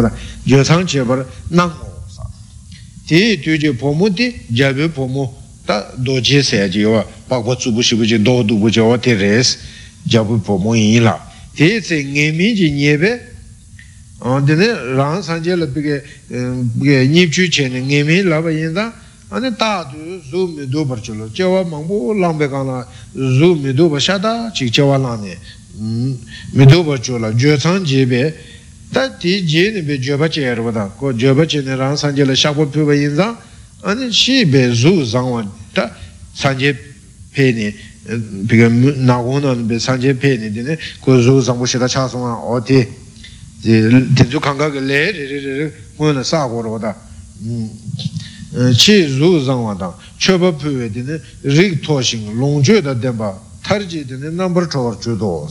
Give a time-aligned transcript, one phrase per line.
[0.00, 0.12] rāpa
[0.46, 2.24] yōsāng chebar nāng mō sā
[3.08, 5.28] tī tū jī pōmu tī jābī pōmu
[5.66, 8.72] tā dō jī sē jī wā pākwa tsū bū shī bū jī dō dū bū
[8.72, 9.56] jī wā tī rēs
[10.08, 11.14] jābī pōmu yī lā
[11.56, 13.12] tī sē ngē mī jī nye bē
[14.46, 14.68] tī nē
[14.98, 15.96] rāng sāng jē lā bī kē
[17.12, 18.90] nīp chū chē nē ngē mī lā bā yī dā
[19.30, 19.98] ane tā tu
[20.30, 20.98] zū mi dū par
[23.72, 25.26] dū pa shā tā chīk chewa lāng
[27.86, 28.22] jī bē
[28.92, 31.76] tā tī jī nē bē jō pa chē bā tā ko jō pa chē nē
[31.80, 33.36] rāng sāng jē lā shā kō pī bā yin zāng
[33.82, 35.44] ane shī bē zū zāng wā
[35.74, 35.88] tā
[36.36, 36.74] sāng jē
[37.34, 37.68] pē nē
[38.48, 41.58] bī kā nā gō nā bē sāng jē pē nē tī nē ko zū zāng
[41.58, 42.84] bō shē tā chā sōng wā o tī
[43.64, 45.66] tī zū kāng kā kā lē rē rē rē rē
[45.98, 46.92] mō na sā gō rā bā tā
[48.52, 53.80] chi ru zangwa dang choba puwe dine rik to shing long jo da denpa tar
[53.86, 55.48] ji dine nambar chawar chu do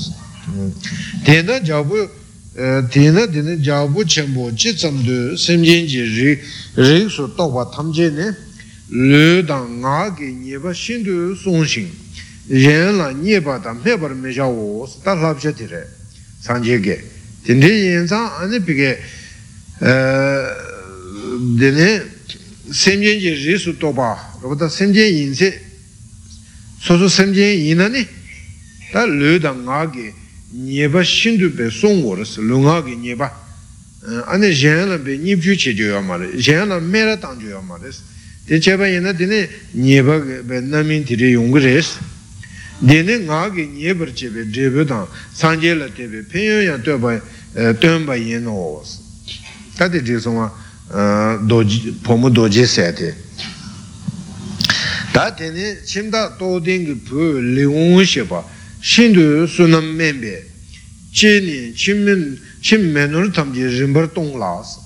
[1.24, 2.08] tena jabu
[2.54, 6.44] tena dine jabu chenpo chi tsamdu semjen rik
[6.76, 8.36] rik su tokwa tamje ne
[8.90, 11.90] lu dang nga ge nyeba shindu song shing
[12.48, 15.88] yen la nyeba da mebar me sha wo ta labsha tire
[16.42, 17.02] sanje ge.
[17.46, 19.00] Tende yen zang ane pige
[21.56, 22.04] dine
[22.70, 25.58] semjen ji ri su toba rupata semjen yin se
[26.82, 27.90] so su semjen yin na
[28.92, 30.14] ta lu da nga ge
[30.54, 33.32] nyeba shindu pe song wo res lu nga ge nyeba
[34.28, 36.38] ane zhen la pe nyib ju che jo ya ma re.
[36.38, 38.02] Zhen la me ra tang jo ya ma res.
[38.46, 41.98] Te che pa yin na dine nyeba pe namin tiri yung res.
[42.80, 46.78] Dine nga ge nyebar che pe drepe tang sanje la te pe pen yo ya
[46.80, 47.22] to pa
[47.80, 48.84] tuan pa yin no wo
[49.76, 53.14] ta te je song wa pōmu dōjī sēti
[55.14, 58.04] tā tēne chimdā tōdīngi pū līgōng
[58.82, 60.42] shēpa shīndu sūnam mēmbē
[61.14, 64.80] chēni chim mēnur tamjī rīmbar tōng lās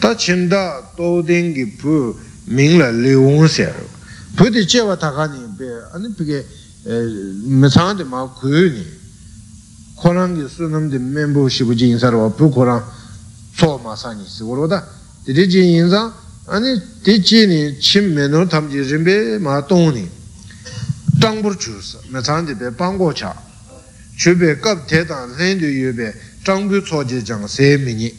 [0.00, 2.14] tā chimdā tōdīngi pū
[2.46, 3.86] mīngla līgōng sēru
[4.38, 6.42] pū tī chēwa tākāni bē anī pīkē
[7.58, 8.84] mē tsāngdi mā kūyūni
[9.98, 12.82] kōrāngi sūnam dī mēmbū shibu jīng sarwa pū kōrāng
[13.58, 14.70] tsō mā sāni sī wā rō
[15.26, 16.12] tī jī yin zāng
[16.46, 20.06] āni tī jī nī chīm mē nō tam jī rīmbē mā tōng nī
[21.20, 23.32] tāng būr chū sā mē tsāng tī bē bāng gō chā
[24.18, 26.12] chū bē kāp tē tāng lēn tū yu bē
[26.46, 28.10] tāng bū tsō jī jāng sē mī nī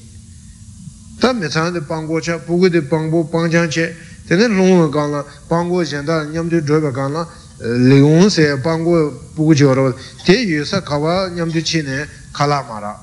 [1.22, 3.94] tā mē tsāng tī bāng gō chā bū gu tī bāng bū bāng chāng chē
[4.28, 7.14] tē nē lōng wā kāng lā bāng gō xiān tā nyam tū chō bē kāng
[7.16, 7.24] lā
[7.88, 8.96] lī gōng sē bāng gō
[9.36, 9.94] bū gu chī wā rō
[10.26, 12.04] tē yu sā kā wā nyam tū chī nē
[12.36, 12.96] kā lā mā rā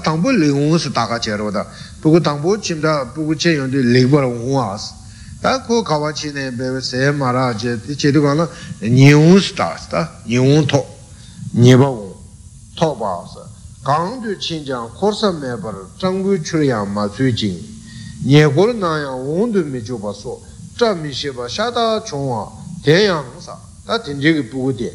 [0.03, 1.63] tāngbū lī wōng sī tā kā chē rō tā,
[2.03, 4.91] pūku tāngbū chīm tā pūku chē yōng dū lī bā rō wōng ā sī.
[5.39, 8.35] tā kō kāwā chī nē bē bē sē mā rā chē tī chē tū kā
[8.35, 8.49] na
[8.83, 10.81] nī wū sī tā sī tā nī wū tō
[11.55, 12.11] nī bā wū
[12.75, 13.47] tō bā sī
[13.87, 17.31] kāng tū chīn chāng khor sā mē bā rā chāng gu chū rā mā tsū
[18.23, 20.41] ye kor na yang wong du mi ju pa so
[20.75, 22.51] tra mi she pa sha ta chung wa
[22.81, 24.93] ten yang sa ta ten je ki pu gu de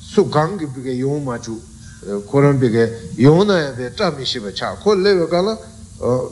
[0.00, 1.60] su gang ki pi ke yong ma ju
[2.06, 5.12] eh, koran pi ke yong na ya pe tra mi she pa cha ko le
[5.12, 5.58] we ka la
[6.00, 6.30] eh,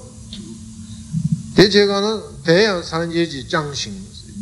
[1.55, 3.95] te che ka na ten yang san je ji chang shing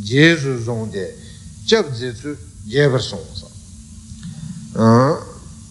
[0.02, 1.16] je su zong de
[1.64, 2.36] jab je su
[2.66, 3.46] je song sa.
[4.76, 5.16] Eh,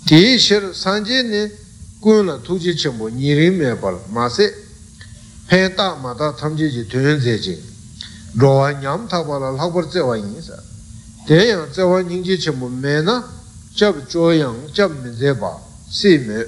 [0.06, 1.52] te shir san ne
[2.00, 4.62] kun la tu je chen me pa ma se
[5.48, 7.72] pen tak ma tak tsamche chi tuyen tse chi
[8.36, 10.62] rowa nyam takpa la lakpar tsewa yin sa.
[11.26, 13.24] Ten yang tsewa nying chi mu, me na
[13.74, 16.46] chab cho yang chab min tse pa si me.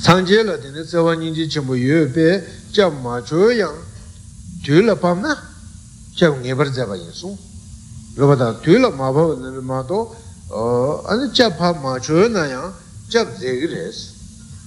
[0.00, 2.42] Sangche la tene tsewa nying chi mu, yu, be,
[2.72, 3.76] chab ma cho yang
[4.64, 5.36] tu la pam na
[6.16, 7.36] chab nge par ba, yin su.
[8.16, 10.16] Ba, ta tu la ma pa ma to
[10.50, 12.72] uh, ane chab pa ma cho na yang
[13.08, 14.15] chab tse ki res.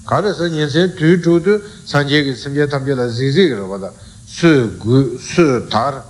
[0.10, 3.92] 가르서 인세 뒤주도 산제기 심제 탐제라 지지기로 보다
[4.26, 6.02] 수수달.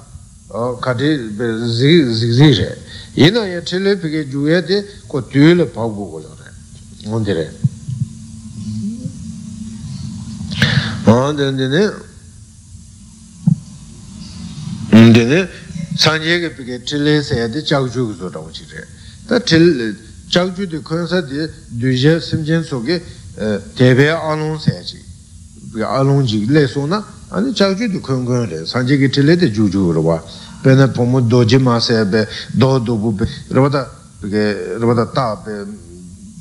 [0.47, 2.61] 어 가디 지지지제
[3.17, 6.31] 이나에 텔레피게 주에데 고 뒤를 바고 그러래.
[7.07, 7.51] 뭔데래?
[11.03, 11.89] 뭔데네.
[14.91, 15.49] 뭔데네.
[15.97, 18.79] 산제기 비게 텔레세야데 자주고 저라고 지래.
[19.27, 19.93] 다 텔레
[20.31, 23.03] 자주도 컨서디 뒤제 심전 속에
[23.75, 24.99] tepe anung sechi
[25.81, 29.49] anung jik le so na ane chakchu tu kung kung re sanje ki tile te
[29.49, 30.21] ju ju rwa
[30.61, 33.89] pe na pomo doji ma se be do do bu be rwa ta
[34.79, 35.65] rwa ta ta be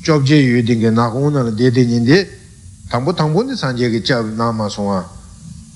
[0.03, 2.27] chob je yu dinge na kung na de de nyinde
[2.89, 5.07] tangpo tangpo ni sanje ki chab na ma songa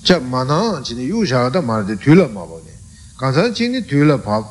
[0.04, 2.72] chab ma na chini yu sha ta ma de tu la ma ba ne
[3.16, 4.44] kansa chini tu la pa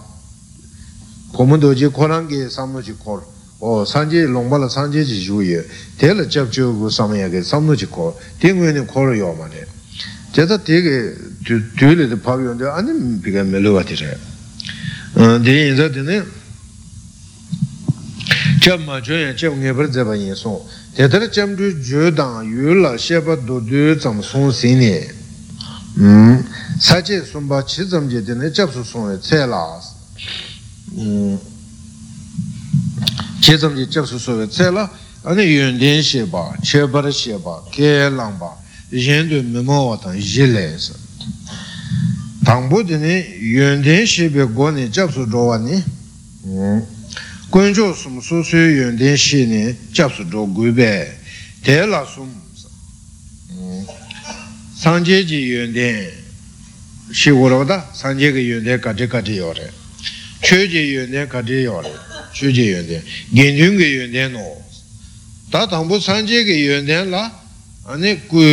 [1.33, 3.21] pomo doji korang ki samlo chi kor
[3.62, 5.66] 어, 산지 롱발라 산지지 주예
[5.98, 9.66] 대를 접주고 삼야게 삼노지 콜 딩외는 콜을 요마네
[10.34, 11.14] 제가 되게
[11.80, 14.16] 뒤에도 파비온데 아니 비가 멜로가 되래
[15.16, 16.22] 어, 데 인자드네
[18.62, 25.02] 점마 줘야 점게 버자바 예소 대들 점주 주당 유라 셰바 도드 점 송신이
[25.98, 26.46] 음
[26.80, 29.96] 사제 손바 치점제 되네 접수 송에 찰라스
[30.98, 31.51] 음
[33.43, 34.83] 其中就就是说的，在那
[35.25, 38.53] 啊，那用电线吧，七八的线吧，给浪吧，
[38.93, 40.93] 现在没毛活动，一来是，
[42.45, 45.85] 东部的人用电线比过年接触多完呢。
[46.47, 46.87] 嗯，
[47.51, 49.77] 贵州什么树树用电线呢？
[49.93, 51.19] 接触多贵呗？
[51.65, 52.67] 太那树木是。
[53.51, 53.85] 嗯，
[54.77, 56.11] 上阶级用电，
[57.13, 59.61] 习惯了的，上阶级用电各地各地要的，
[60.43, 61.91] 初级用电各地要的。
[62.37, 63.03] shūjī yuandēn,
[63.37, 64.45] gēndyūng gī yuandēn nō.
[65.53, 67.23] Tā tāmbū sāngjī gī yuandēn lā,
[67.93, 68.45] anē gu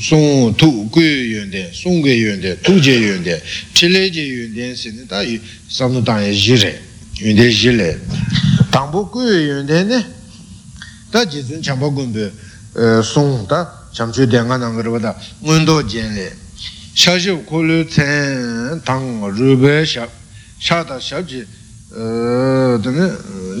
[0.00, 3.38] sōng tū gu yuandēn, sōng gī yuandēn, tū jī yuandēn,
[3.74, 5.24] chīlē jī yuandēn sī nē, tā
[5.70, 6.72] sāmbū tāngyā jī rē,
[7.20, 7.90] yuandēn jī rē.
[8.74, 10.00] Tāmbū gu yuandēn nē,
[11.12, 12.30] tā jī sūn chāmbā gumbē
[13.06, 13.64] sōng tā,
[13.96, 15.12] chāmchū dēngā nāng rā bā tā,
[15.42, 16.14] ngōndō jēn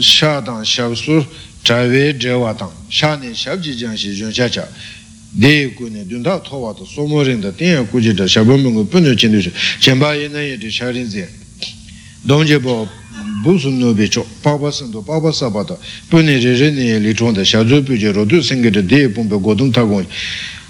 [0.00, 1.26] sha dang shab sur
[1.64, 4.68] chawe drewa dang sha ne shab ji jang shi yun cha cha
[5.32, 8.00] de gu ne dun da to wa to so mo rin da ten ya ku
[8.00, 9.50] ji da shab mung gu pun chen du shi
[9.80, 11.28] chen ba ye na ye de sha rin ze
[12.22, 12.88] dong je bo
[13.42, 15.76] bu sun no be cho pa ba sun do pa ba sa ba da
[16.08, 18.62] pun ne re re ne li chong da sha zu pu je ro du sing
[18.62, 20.06] ge de de pun be go dum ta gong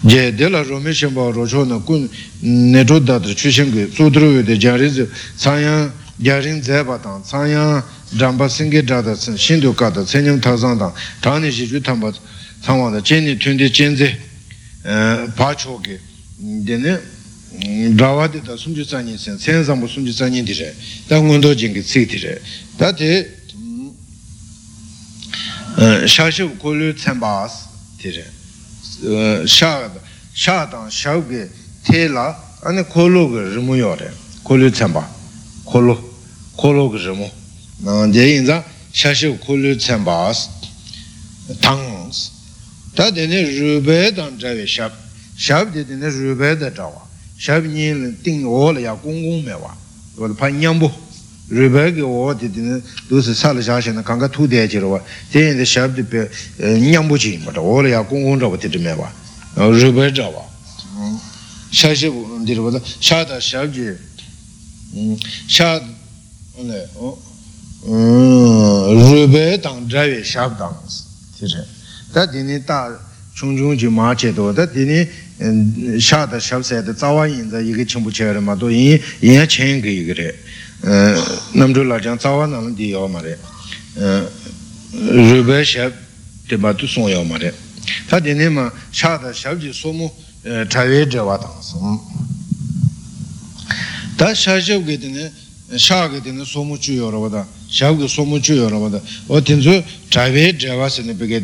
[0.07, 2.09] je de la ro me chen ba ro cho na kun
[2.41, 5.93] ne ro da de chu shen ge su dru de jang rin ze sang yang
[6.21, 7.83] sā yāng jā rīng zē pā tāng, sā yāng
[8.19, 12.13] rāmbā sīngi rādā sīndu kādā cēnyam tāsāng tāng tāni shī chū tāmbā
[12.65, 14.09] tāngwā dā jēni tūndi jēnzē
[15.37, 15.99] pā chōki
[16.67, 17.01] dēne
[17.97, 20.75] rāwā dē tā sūngyū tsānyi sēn sēn sāmbā sūngyū tsānyi dī rē
[21.09, 22.37] tā ngondō jīngi tsik dī rē
[22.77, 23.25] tā tē
[26.05, 27.53] shāshī wū kōlyū tsāmbās
[28.03, 28.27] dī rē
[29.49, 31.49] shā tāng shā wū gē
[31.89, 32.29] tē lā
[32.61, 33.41] āni kōlū gā
[38.91, 40.49] shāshīv kūlū tsāmbās
[41.62, 42.31] tāngs
[42.97, 44.93] tā tēne rūpē tāng chāvē shāb
[45.39, 47.03] shāb tē tēne rūpē tā chāvā
[47.39, 49.71] shāb nīn tīng wō lā yā gōng gōng mē wā
[50.19, 50.91] wā tā pā nyāmbū
[51.55, 52.81] rūpē kī wō tē tēne
[53.11, 54.99] dō sā sā lā shāshī na kāngā tū tē chī rā wā
[55.31, 56.27] tē yīnzā shāb tē pē
[56.83, 59.09] nyāmbū chī mā tā wō lā yā gōng gōng chā wā tē tē mē wā
[59.55, 60.11] rūpē
[65.47, 65.79] chā
[67.81, 70.77] rūpē tāng dhāvē shāb tāng
[71.39, 71.65] tī rē
[72.12, 72.93] tā tīni tā
[73.33, 75.09] chūng chūng jī mā chē tō tā tīni
[75.97, 78.69] shā tā shāb sē tā tsāwā yin tā yī kī chīmbu chē rē mā tō
[78.69, 80.29] yin yā chēng kī yī kī rē
[81.57, 83.35] nam chū lā chāng tsāwā nā lā tī yā mā rē
[85.33, 85.97] rūpē shāb
[86.52, 87.55] tī bā tū sōng yā mā rē
[88.12, 90.12] tā tīni mā shā tā shāb jī sō mū
[90.45, 91.97] dhāvē dhāvā tāng
[94.21, 95.31] tā shā shāb kī tīni
[95.75, 100.58] shā kī tīni sō mū chū yā rā bā tā 샤우게 소무주 여러분들 어딘서 자외
[100.58, 101.44] 자와스는 베게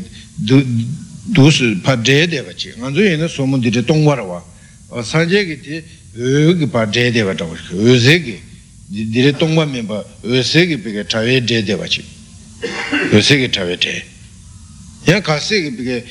[1.33, 4.43] 두스 파제데 바치 안조에는 소문들이 동과라와
[4.89, 5.83] 어 산제기티
[6.48, 8.39] 여기 파제데 바다 의세기
[9.13, 12.05] 디레 동과 멤버 의세기 베게 자외 제데 바치
[13.12, 14.12] 의세기 자외 제
[15.07, 16.05] 야 가세기 베게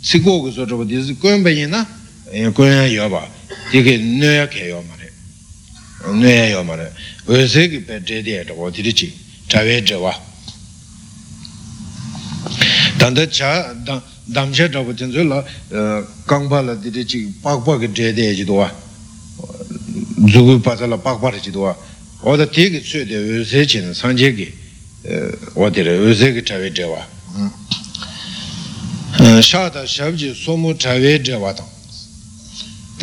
[0.00, 1.86] 시고고 저거 디스 꼬연베이나
[2.34, 3.26] 예 꼬연 여봐
[3.74, 5.01] 이게 뇌야 개요 말
[6.11, 6.87] nē yō mā rē
[7.27, 9.07] wē sē kī pē tē tē rō tī rī chī
[9.47, 10.11] chā wē chē wā
[12.99, 15.39] tāndā chā dāṃ shē rō tī rī lā
[16.27, 18.67] kāng pā lā tī rī chī pāk pā kī tē tē chī tō wā
[20.27, 21.71] dzū kū pā sā lā pāk pā rī chī tō wā
[22.27, 24.35] wā tā tē kī tsū tē wē sē chī nā sāng chē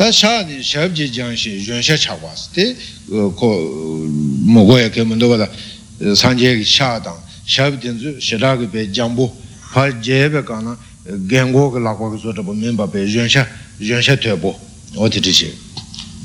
[0.00, 2.76] tā shā nī shāb jī jāng shī yuñ shā chāvā sī tē
[3.08, 5.46] mō gō yā kē mō ndō bā tā
[6.14, 7.16] 산제 샤당
[7.46, 9.30] 샤브든즈 시라게 베 장부
[9.72, 10.76] 파제베 가나
[11.28, 13.46] 겐고가 라고 그서도 보면 바베 연샤
[13.80, 14.58] 연샤 되고
[14.96, 15.54] 어디지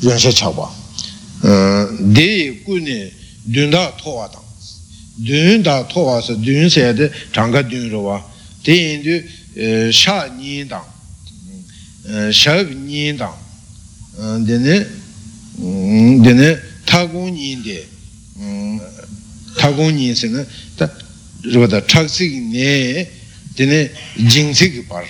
[0.03, 3.12] 연샤 차봐 어 데이 꾸네
[3.53, 4.41] 둔다 토와당
[5.24, 8.24] dun da to wa se dun se de chang ga dun ro wa
[8.63, 10.86] de yin du sha ni dang
[12.31, 13.45] sha ni dang de
[14.16, 14.76] dēne
[16.25, 16.49] dēne
[16.88, 17.80] tāgōng nīn dē
[19.58, 20.44] tāgōng nīn sē nā
[20.78, 20.88] tā
[21.44, 23.04] rūpa tā chāk sīk nē
[23.58, 23.80] dēne
[24.16, 25.04] jīng sīk pār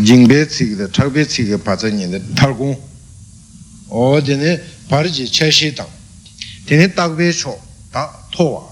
[0.00, 2.76] jīng bē sīk dā chāk bē sīk pār tsā nīn dā tāgōng
[3.90, 4.56] o dēne
[4.88, 5.92] pār jī chā shī tāng
[6.68, 7.52] dēne tāg bē chō
[7.92, 8.64] tā tō wā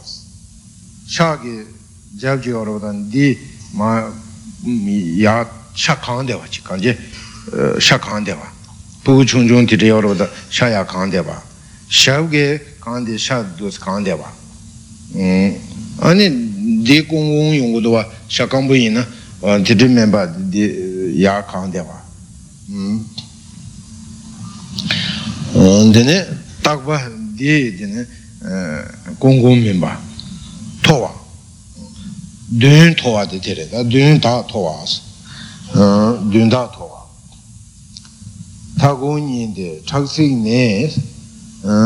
[1.13, 1.59] shā kī
[2.23, 3.29] jāb jī wā rūpa tā dī
[3.77, 3.93] mā
[5.21, 5.37] yā
[5.77, 6.97] shā kāng dē wā chī kāng jī
[7.77, 8.52] shā kāng dē wā
[9.06, 9.16] 와.
[9.16, 11.44] 부충중 디리 여러분 샤야 강대와.
[11.90, 14.34] 샤게 강대 샤도스 강대와.
[15.16, 15.60] 음,
[16.00, 19.08] 아니, 디 공공 용구도와 샤강부이나,
[19.42, 22.04] 어, 디리 멤버 디야 강대와.
[22.70, 23.06] 음.
[25.54, 26.30] 어, 근데
[26.62, 28.08] 딱 봐, 디, 디는,
[28.44, 30.08] 어, 공공 멤버.
[30.88, 31.12] towa
[32.48, 33.40] dun towa de
[38.82, 40.90] tere da dun da towa as dun da towa tagung yin de chak sik ne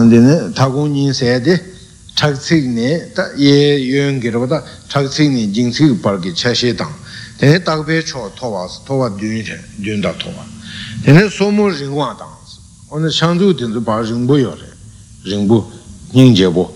[0.09, 1.59] dine tagung yin se de
[2.15, 6.19] chak sik ne da ye yun gi rwa da chak sik ne jing sik par
[6.19, 6.93] gi cha she dang
[7.39, 10.45] dine tak pe cho towa as towa dun te dun da towa
[11.03, 14.53] dine somo ring wa dang as one shang zu din zu pa ring bu yo
[14.53, 14.69] re
[15.23, 15.63] ring bu
[16.13, 16.67] ning je bu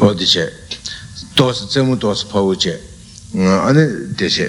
[0.00, 0.48] 어디 제
[1.34, 2.80] 도스 제무 도스 파우제
[3.34, 4.48] 아니 대세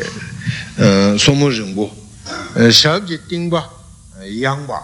[0.78, 1.90] 어 소모정보
[2.72, 3.70] 샤브지 띵바
[4.42, 4.82] 양바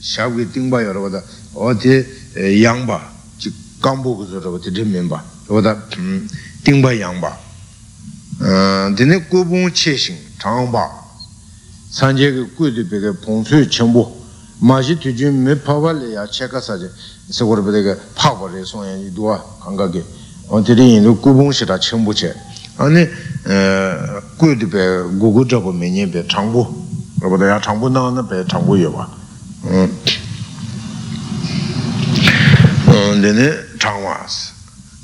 [0.00, 1.22] 샤브지 띵바 여러분들
[1.54, 5.82] 어디 양바 즉 강보고 여러분들 들면바 보다
[6.64, 7.28] 띵바 양바
[8.40, 11.08] 어 드네 고봉 체신 장바
[11.90, 14.16] 산제의 꾸드베게 봉수 정보
[14.60, 16.90] 마시 뒤준 몇 파발이야 체크사제
[17.30, 20.02] 서고르 베게 파고레 송연 이도아 감각에
[20.48, 22.34] 어디리 인도 구봉시라 첨부체
[22.78, 26.86] 아니 어 꾸드베 고고 잡고 메니베 장부
[27.20, 29.08] 그보다 야 장부 나오는 배 장부 여봐
[29.64, 29.98] 음
[32.88, 34.52] 어, 내네 장와스.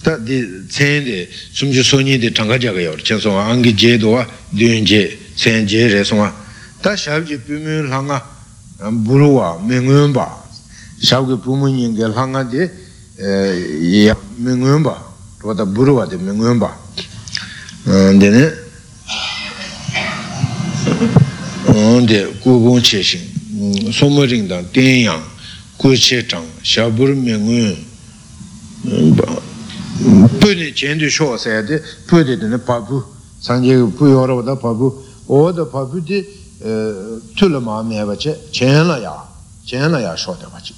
[0.05, 2.97] 다디 체인데 숨지 소니데 장가자가 요.
[2.97, 6.33] 전송 안기 제도와 뉘제 센제레 송아.
[6.83, 8.23] 다 샤브지 비밀 항아
[9.07, 10.45] 부르와 맹은바
[11.03, 12.63] 샤브게 부모님께 항아데
[13.21, 15.05] 에 맹은바
[15.41, 16.77] 또다 부르와데 맹은바
[17.86, 18.54] dine
[21.66, 25.24] onde kukung che shing somo ringdang tenyang
[25.78, 27.78] ku che chang shabur mengun
[30.40, 33.04] puni chendu sho sayade puni dine papu
[33.40, 34.94] sanje pu yora wada papu
[35.26, 36.26] oda papu di
[36.62, 39.28] eh, tula maa meba che chen la ya
[39.64, 40.74] chen la ya sho de bache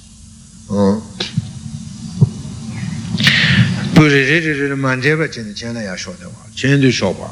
[3.94, 6.80] pū rī rī rī rī mān rē bā chēn chēn yā shō tē wā, chēn
[6.80, 7.28] tū shō bā.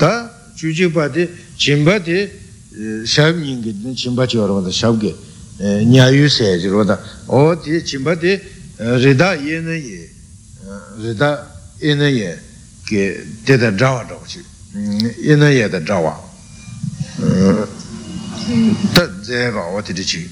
[0.00, 0.10] Tā
[0.58, 2.26] chū chī bā tī, chīm bā tī,
[3.06, 5.14] shāb nīng kī, chīm bā chī wā rā shāb kī,
[5.88, 6.98] nyā yū sē chī rā
[7.28, 8.38] o tī chīm bā tī,
[8.78, 10.02] rī dā yē nā yē,
[11.04, 11.30] rī dā
[11.80, 12.32] yē nā yē,
[12.88, 13.00] kī
[13.46, 14.44] tē tā dā wā rā wā chī,
[15.22, 16.14] yē nā yē tā dā wā.
[18.96, 20.24] Tā dzē bā wā tī tī chī,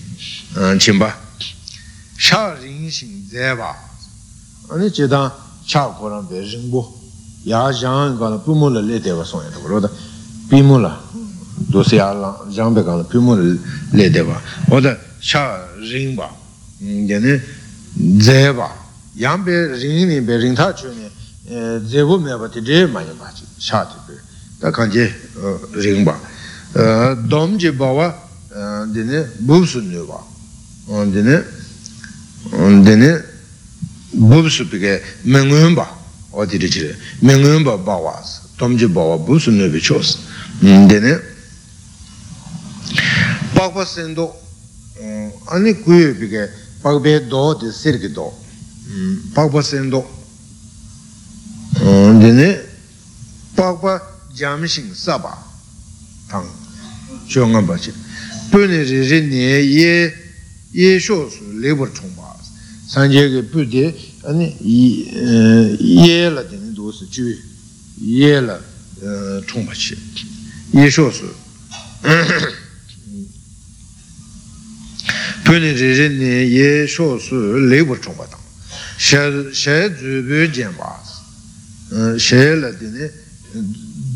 [0.81, 1.13] chīm bā,
[2.17, 3.75] shā rīng shīng dzē bā,
[4.69, 5.31] ane che dang
[5.65, 6.97] cha korang pe ringpo
[7.45, 9.91] yaa zhang ka la pimu la le dewa song ya tabaro da
[10.49, 11.01] pimu la
[11.55, 13.57] dosi yaa la zhang pe ka la pimu la
[13.91, 16.29] le dewa oda cha ringpa
[16.81, 17.43] yane
[18.19, 18.71] zeba
[19.15, 21.09] yang pe ring ni pe ring ta chu ni
[21.89, 24.15] zebu me pa ti re ma ya pa chi cha ti pe
[24.59, 25.13] da kan je
[25.73, 26.19] ringpa
[27.27, 28.15] dom je bawa
[28.93, 30.21] dine bu su nyo ba
[31.05, 31.45] dine
[32.83, 33.37] dine
[34.13, 35.87] bubsu pike mengyunba
[36.33, 38.23] o diri chire mengyunba bawa
[38.59, 40.19] domji bawa bubsu nyuwa chos.
[40.61, 41.21] Dine
[43.55, 44.35] pakpa sendo
[45.47, 46.51] ani kuyo pike
[46.83, 48.33] pakpe do di sirki do.
[49.35, 50.07] Pakpa sendo
[52.21, 52.61] dine
[53.55, 54.01] pakpa
[54.35, 55.37] jamshin saba
[56.29, 56.47] tang
[57.29, 57.93] chōngā bācchī
[58.53, 59.95] pūni rī rī nē yē
[60.73, 60.99] yē
[62.89, 63.85] lēbar chōng bā sāngyē kē pū tē
[64.65, 67.25] yē lā tēne dō sū chū
[68.01, 68.57] yē lā
[69.45, 69.97] chōng bācchī
[70.73, 71.29] yē shō sū
[75.45, 77.37] pūni rī rī nē yē shō sū
[77.69, 78.45] lēbar chōng bā tāng
[78.99, 80.93] shē dzū bē jian bā
[82.17, 83.13] shē lā tēne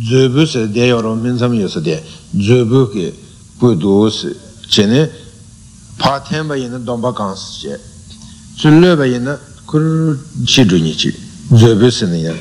[0.08, 2.02] zöbu se de yoro minsam yo se de.
[2.34, 3.14] Zöbu ke
[3.58, 4.34] pu du se
[4.68, 5.10] che ne
[5.96, 7.80] pa ten ba yin domba gang se che
[8.56, 11.14] zu le ba yin kur chi du ni chi
[11.54, 12.34] zöbe se ne ya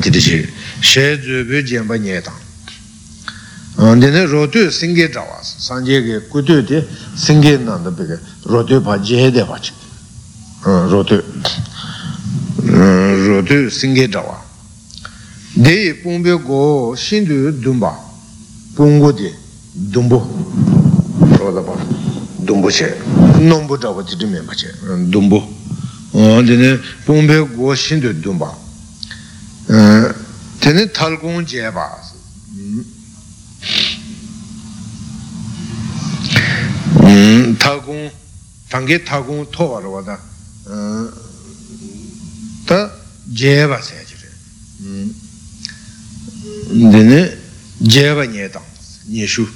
[0.00, 0.46] ti di chi
[0.80, 6.82] she zöbe jenpa nye tang dine rotu singe jawa sanje ge kutu di
[7.14, 9.72] singe nanda peke rotu pa je de pa chi
[10.62, 11.22] rotu.
[12.64, 14.40] Rotu singe jawa
[15.54, 17.92] de pungpe go shindu dumba.
[18.74, 19.30] Pungu di
[19.72, 20.18] dumbu.
[21.36, 21.74] Roda pa
[22.52, 22.88] dōngbō chē,
[23.48, 24.68] nōngbō dāwa tītī mē mā chē,
[25.08, 25.40] dōngbō.
[26.12, 28.48] Tēne pōngbē gō shīndō dōngbā.
[30.60, 31.86] Tēne tāl gōng jē bā.
[37.62, 38.04] Tāl gōng,
[38.68, 40.18] tānggē tāl gōng tō wā rō wā tā,
[42.68, 42.78] tā
[43.32, 44.30] jē bā sē chē rē.
[46.92, 47.24] Tēne
[47.80, 48.68] jē bā nyē tāng,
[49.08, 49.48] nyē shū.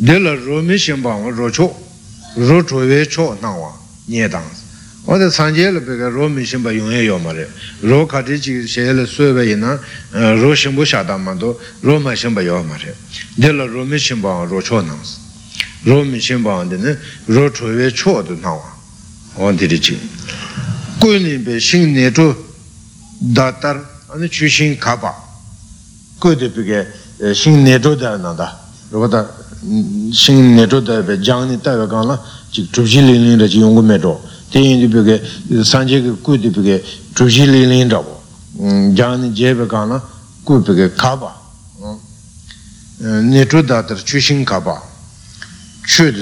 [0.00, 1.68] Dēlā rōmi shīmbā wā rō chō,
[2.36, 3.70] rō chōwē chō nāngwā
[4.08, 4.58] nye tāngs
[5.04, 7.44] wā tā sāngyē lā pē kā rō mī shīmbā yōngyē yō mā rē
[7.84, 9.76] rō kā tī chī shē lā sō bē yī na
[10.40, 11.52] rō shīmbū shā tā mā tō
[11.84, 12.94] rō mā shīmbā yō mā rē
[13.36, 15.10] dē lā rō mī shīmbā wā rō chō nāngs
[15.84, 16.92] rō mī shīmbā wā dē nē
[17.28, 18.70] rō chōwē chō tō nāngwā
[19.36, 20.00] wā tī rī chī
[21.04, 22.26] kū nī bē shīng nē chō
[23.36, 23.76] dā tār
[24.16, 25.12] anī chū shīng kā pā
[26.16, 26.80] kū tī pī kē
[27.36, 28.48] shīng nē chō dā nā dā
[28.88, 29.41] rō tā
[30.12, 33.58] shing ne to tabe, jang ne tabe kaan la, chik trubshi li ling ra chi
[33.58, 35.22] yungu me to, ten yin di peke,
[35.62, 38.20] sanje ke ku di peke, trubshi li ling ra bo,
[38.92, 40.02] jang ne jebe kaan la,
[40.42, 41.32] ku peke kaba,
[42.98, 44.82] ne to datar chu shing kaba,
[45.86, 46.12] chu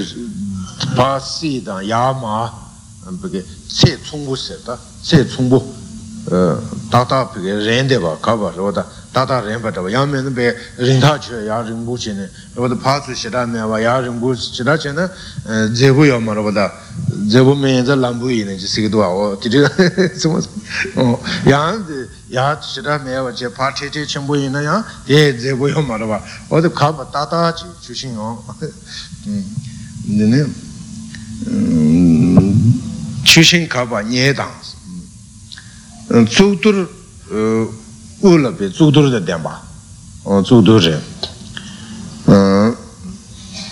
[0.95, 2.51] pa si dan ya ma,
[3.19, 5.63] peke, se tsungbu se ta, se tsungbu,
[6.89, 10.99] tata peke rende ba, kaba ra wata, tata ren pa rabo yang men pe rin
[10.99, 13.99] ta che ya rin bu che ne rabo da pa su shira me wa ya
[13.99, 15.11] rin bu shira che na
[15.73, 16.71] zebu yo ma rabo da
[17.27, 19.69] zebu me za lambu yi ne ji sik duwa o ti tiga
[20.15, 20.41] suma
[20.95, 21.85] o yang
[22.27, 25.83] ya shira me wa che pa che che chenpo yi na yang yo
[26.47, 28.41] o de kaba tata chi chu shin o
[30.05, 30.53] de ne
[33.23, 34.55] chu shin kaba nye dang
[36.27, 36.61] tsuk
[38.21, 39.61] tur u la pe tsuk tur de denpa
[40.43, 40.99] tsuk tur che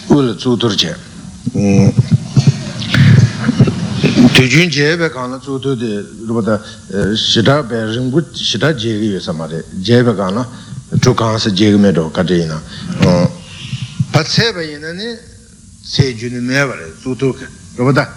[0.07, 0.95] u la tsuk tur che
[4.33, 6.61] tu jun je be ka na tsuk tur de rupa da
[7.15, 10.47] shida be rinpu shida je ge yu sama re je be ka na
[10.99, 12.61] tu ka sa je ge me do ka de na.
[14.11, 15.05] Pa tse be yin na ni
[15.83, 18.09] tse ju ni me ba re tsuk tur ke rupa da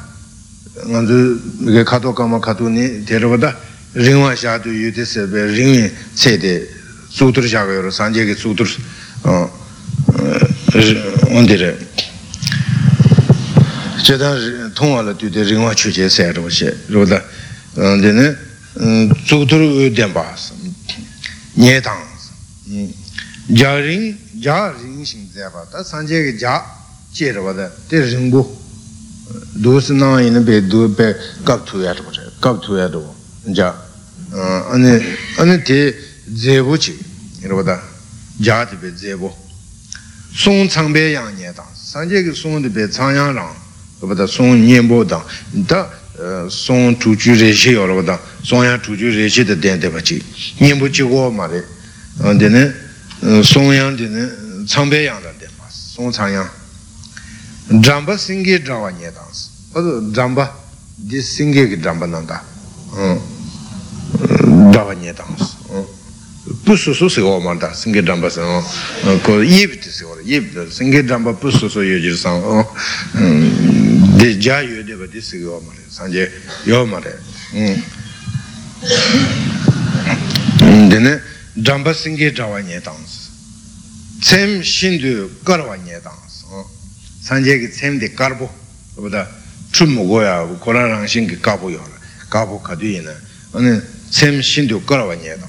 [0.87, 3.55] nga zu ka to ka ma ka to ni te rupa da
[3.93, 6.69] ringwa shaadu yudhi sebe ringwa tsede
[7.11, 8.69] tsuktur shaaga yoro, sanje ki tsuktur
[11.31, 11.91] ondire.
[14.03, 17.23] Chedan tongwa la tuyde ringwa chuche sayar wache, roda,
[17.75, 18.37] dine
[19.25, 20.35] tsuktur denpa
[21.55, 22.03] nye tang,
[23.47, 26.65] ja ring, ja ring shing zayaba, ta sanje ki ja
[27.13, 28.59] che rwada, te ringbu,
[29.53, 33.82] dosi naa ina be, do be kab tuyar wache, kab tuyar wache, ja
[34.33, 35.03] ane
[35.37, 36.97] ane te zebo chi
[37.43, 37.81] irwada
[38.37, 39.37] jaati pe zebo
[40.35, 43.55] song changbe yang nye dang sanje ki song de pe changyang rang
[44.01, 45.91] irwada song nyenbo dang da
[46.49, 50.23] song chuchu reshi irwada song yang chuchu reshi de den deba chi
[50.59, 51.65] nyenbo chi go ma re
[52.37, 52.75] dine
[53.43, 56.51] song yang dine changbe yang rang de ma song changyang
[57.67, 60.61] dramba singe drawa nye dang dramba
[60.95, 62.51] di singe ki dramba nanda
[62.95, 63.32] 嗯。
[64.73, 65.57] dhāva nye tāngas
[66.65, 71.03] pusu su sikho māntā singe dhāmbā sāng ko yib tī sikho rā yib tā singe
[71.07, 72.43] dhāmbā pusu su yu jir sāng
[74.19, 76.27] de jā yu deba di sikho mā rā sāngye
[76.67, 77.15] yo mā rā
[80.91, 81.15] dine
[81.55, 83.17] dhāmbā singe dhāva nye tāngas
[84.21, 86.43] tsem shindu karwa nye tāngas
[87.23, 88.51] sāngye ki tsem de karbo
[89.73, 91.99] chum goya kora rāng shingi kāpo yo rā
[92.35, 93.79] kāpo kadu yin rā
[94.13, 95.49] sem shindu karawa nye dang,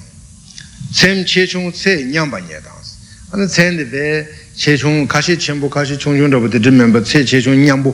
[0.90, 2.80] sem che chung tse nyamba nye dang,
[3.32, 7.24] ane tsen de be che chung kashi chenpo kashi chung chung rabu de zhimenpa tse
[7.24, 7.94] che chung nyambu,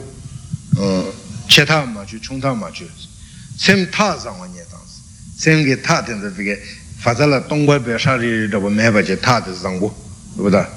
[1.48, 2.88] che ta ma chu, chung ta ma chu,
[3.58, 4.84] sem ta zangwa nye dang,
[5.36, 6.62] sem ge ta tenza pige
[6.98, 9.92] fazala tongwa be shari rabu meba che ta de zangbu,
[10.36, 10.72] rabu da,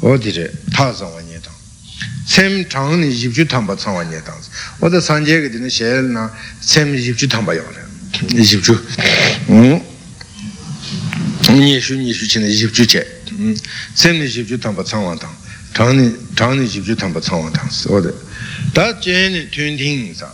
[0.00, 1.54] o di re, ta zangwa nye dang,
[2.26, 4.38] sem chang ni jibchu tamba zangwa nye dang,
[4.80, 7.86] o da sanje ge dine shel na sem jibchu tamba yaw re,
[8.42, 8.74] jibchu,
[11.54, 13.06] nyeshu nyeshu chini shibchu che
[13.94, 15.16] semni shibchu tamba tsangwa
[15.72, 18.12] tang changni shibchu tamba tsangwa tang sode
[18.72, 20.30] ta cheni tun ting sa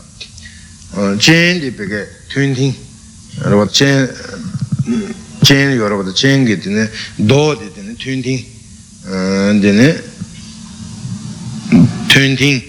[1.18, 2.74] cheni di peke tun ting
[3.42, 4.08] rwa cheni
[5.42, 8.44] cheni yorwa da cheni ki dine do di dine tun ting
[9.60, 10.02] dine
[12.08, 12.62] tun ting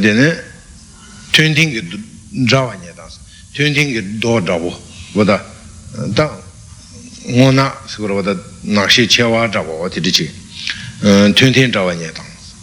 [0.00, 0.42] dine
[1.30, 2.02] tun ting ki
[2.46, 3.10] drawa nye tang
[3.52, 4.85] tun ting ki do drawa
[5.16, 5.40] wadā
[6.14, 6.28] tā
[7.26, 10.30] ngō nā sī kura wadā nākshī chē wā rābu wā tī rī chī
[11.36, 12.54] tūn tīng rāwa nye tāns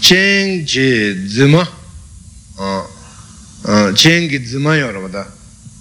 [0.00, 0.88] chēn jī
[1.28, 1.62] dzimā
[3.94, 5.26] chēn kī dzimā yō rāba dā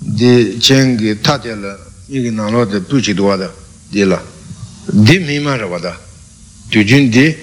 [0.05, 1.77] di chengi tate la
[2.08, 3.51] yigi nanglo de puchi duwa da
[3.89, 4.23] di la.
[4.86, 5.99] Di mima rawa da
[6.69, 7.36] tu jun di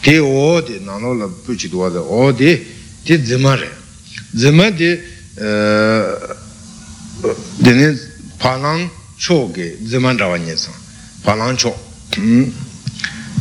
[0.00, 2.64] di o di nanglo la puchi duwa da o di
[3.02, 3.68] di zima re.
[4.32, 4.98] Zima di
[7.56, 7.98] dine
[8.38, 10.74] palang cho ge zima rawa nye san.
[11.22, 11.74] Palang cho.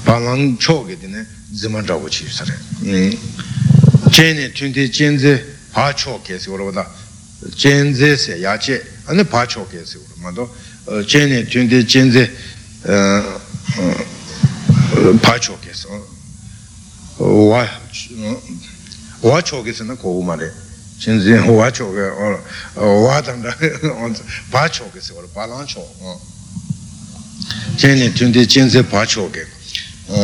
[0.03, 2.57] Palang cho ge dine zima rawa chi sa re
[4.09, 5.39] cheni tunti chenzi
[5.71, 6.85] pa cho ke si wara da
[7.55, 10.55] jenze se yache ane pa choke se uro mato
[11.05, 12.29] jene tunde jenze
[15.21, 15.87] pa choke se
[19.21, 20.51] wa choke se na kogu ma re
[20.99, 22.01] jenze wa choke
[22.75, 23.55] wa tanda
[24.51, 25.81] pa choke se uro pa lang cho
[27.77, 29.45] jene tunde jenze pa choke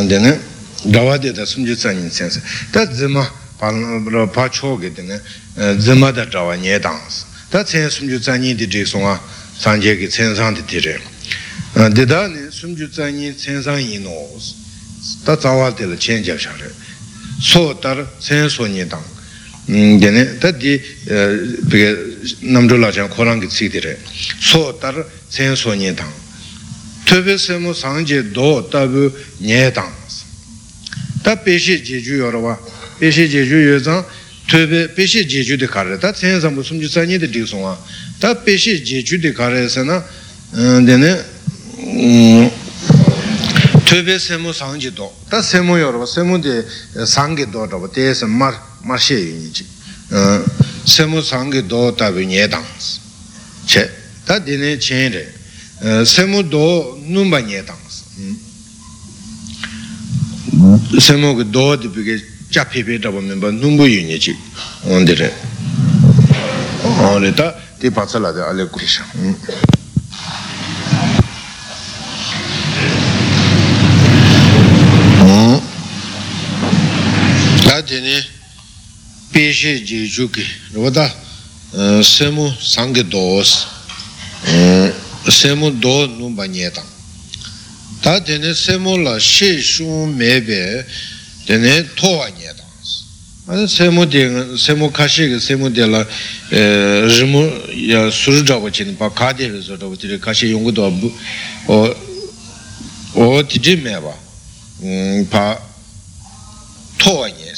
[0.07, 0.39] dene
[0.83, 5.21] dawa de da sumje tsanyin sense da zima pa choke dene
[5.77, 9.19] zima da zhawa nye dangs da tsen sumju zanyi di zhik songa
[9.57, 10.99] sanje ki tsen sang di di re.
[11.91, 14.11] Di da ne sumju zanyi tsen sang yi no
[15.23, 16.69] da zawa di la chen jab sha re.
[17.39, 18.49] So dar tsen
[19.65, 20.79] gene ta di
[21.63, 21.97] bige
[22.41, 23.97] namdru la chan korang ki tsik dire
[24.39, 26.11] so tar sen so nye tang
[27.05, 29.91] tobe semu sangje do tabu nye tang
[31.23, 32.59] ta peshi jeju yorwa
[32.99, 34.05] peshi jeju yo zang
[34.47, 37.75] tobe peshi jeju de kare ta sen sambu sumju sa nye de dik songwa
[38.19, 40.03] ta peshi jeju de kare se na
[40.51, 41.25] dene
[43.83, 46.63] tobe semu sangje do ta semu yorwa semu de
[47.03, 48.53] sangge do rwa te se mar
[48.85, 49.65] mar she yu ni chi,
[50.83, 52.99] semu sangi do tabi nye dangs,
[53.65, 53.89] che,
[54.23, 58.03] ta dene chen re, semu do numba nye dangs,
[60.99, 64.37] semu ge do de bige cha pepe dhaba mienpa numbu yu nye chik
[64.83, 65.33] ondi re
[66.83, 67.33] ondi
[67.79, 69.03] di patsa la de ale kurisha
[77.65, 77.81] ta
[79.65, 81.11] tene peshe je juki rwada
[82.03, 83.67] semu sangi dos.
[85.29, 86.85] Semu do numba nye tang
[88.01, 90.85] ta tene semu la she shun mebe
[91.45, 96.05] tene towa nye dangs semu de semu kashi ge semu de la
[96.51, 100.83] rimu ya suru jawa chini pa ka de zo jawa tiri kashi yungu do
[101.67, 101.95] o
[103.15, 104.13] o tiri me ba.
[105.29, 105.59] Pa
[106.97, 107.55] towa nye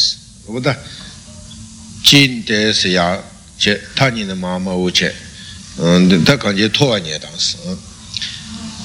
[2.08, 3.24] si oda jin de se ya
[3.58, 5.14] che tani na ma ma u che
[6.24, 7.58] ta kanje towa nye dangs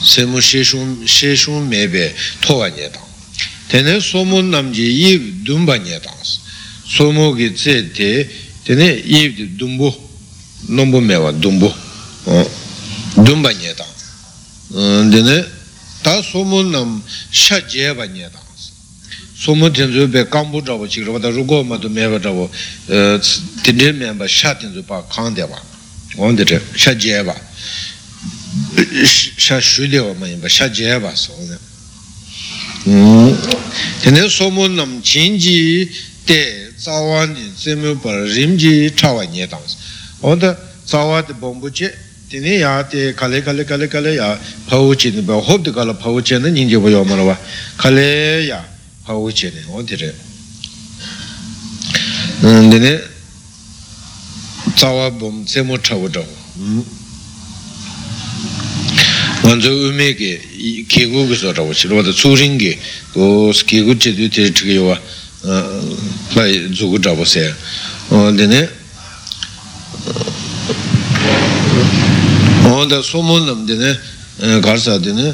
[0.03, 3.11] semu she shun she shun me be towa nye dangs
[3.69, 6.41] tene somo namji yib dumba nye tangs
[6.85, 8.29] somo ki tse te
[8.65, 9.95] tene yib di dumbu
[10.69, 11.73] nombu mewa dumbu
[13.17, 15.47] dumba nye tang tene
[16.03, 18.29] ta somo nam sha jeba nye
[19.43, 22.51] tangs somo tenzo be kambu zhabo chikra wata rugo ma tu mewa zhabo
[23.63, 25.61] tenze mewa sha tenzo pa kang dewa
[26.17, 27.35] wanda tre sha jeba
[29.37, 31.33] sha shu dewa ma yinba sha jeba so
[34.03, 35.91] tene somo nam chinji
[36.25, 39.77] te zawa ni zeme par rimji chawa nye tangs
[40.21, 41.93] oda zawa de bombu che
[42.29, 45.95] tene ya te kale kale kale kale ya pawu che ne ba hob de kala
[45.95, 46.39] pawu che
[49.06, 50.16] ne nyingje bo yo mara wa kale ya pawu che ne o tere
[52.42, 53.02] tene
[54.76, 56.26] zawa bom zemo chawa chawa
[59.44, 60.42] 먼저 음에게
[60.90, 62.80] 계곡에서 라고 치료하다 수링게
[63.14, 65.00] 그 계곡 제도 되게 와
[66.36, 67.54] 많이 주고 잡으세요.
[68.10, 68.70] 어 근데
[72.66, 75.34] 어다 소문 남데네 가르사데네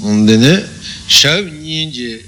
[0.00, 0.64] dine
[1.08, 2.22] shab nyin je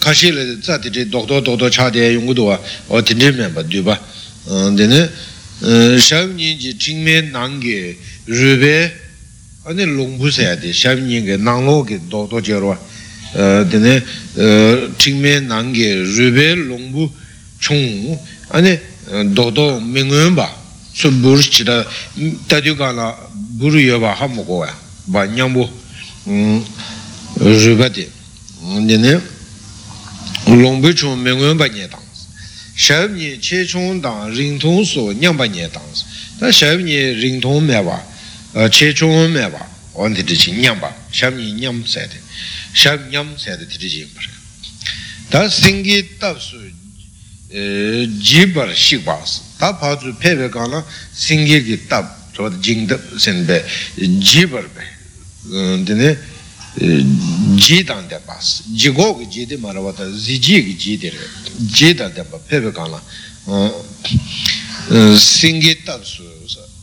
[0.00, 4.00] kashi le tsa tiri dokdo dokdo cha de yungu duwa o tiri meba duba
[4.74, 5.10] dine
[5.98, 8.90] shab nyin je chingme nange rube
[9.66, 12.78] ane longbu saya de shab nyin ge nanglo ge dokdo je rwa
[13.70, 14.02] dine
[14.96, 17.12] chingme nange rube longbu
[17.60, 18.18] chung
[18.50, 18.80] ane
[19.34, 20.48] dokdo mingwen ba
[20.94, 21.84] su buru chira
[22.48, 23.14] tadyu ka la
[23.58, 24.72] buru yo ba ha moko wa
[25.04, 25.26] ba
[26.26, 26.64] nyambu
[27.38, 28.08] rupa de
[28.60, 29.20] dine
[30.46, 32.02] longbu chung mingwen ba nye tang
[32.74, 35.82] shab nye che chung dang ring tong so nyam ba nye tang
[36.38, 38.04] ta shab nye ring tong me ba
[38.68, 42.20] che chung me ba on ti chi nyam ba shab nye nyam sa de
[42.72, 44.08] shab nyam sa de ti chi
[45.28, 46.56] ta singi tab su
[48.20, 50.82] jibar shikbaas tā pāzu pēpē kāna
[51.16, 53.60] sīngi kī tāp chōt jīngdab sēn bē
[54.20, 54.84] jibar bē
[55.86, 56.16] dīne
[56.76, 60.96] jī tāng dē pās jī gō kī jī dē mara wata zī jī kī jī
[61.00, 61.28] dē rē
[61.72, 63.00] jī tāng dē pā pēpē kāna
[65.16, 66.26] sīngi tāp su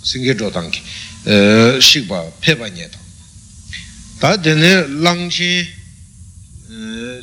[0.03, 0.81] sīngi chō tāng kī
[1.83, 3.05] shikbā pēpā nye tāng
[4.21, 4.73] tā dīne
[5.05, 5.51] lāng chī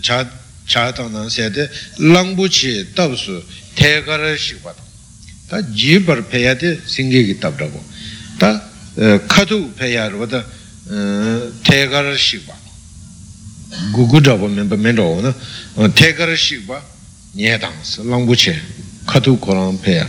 [0.04, 0.22] chā
[0.68, 1.66] chā tāng nāng sē dē
[1.98, 3.40] lāng bū chī tāp su
[3.74, 4.88] tē kārā shikbā tāng
[5.50, 7.82] tā jīpar pēyā tē sīngi kī tab rāpo
[8.38, 8.54] tā
[9.26, 10.46] khatū pēyā rāpa tā
[10.90, 12.56] tēkāra shīkpa
[13.94, 16.80] gugu rāpa mēmbā mēn rāpa nā tēkāra shīkpa
[17.38, 18.56] nye tāṅs lāṅbu chē
[19.06, 20.06] khatū kōrāṅ pēyā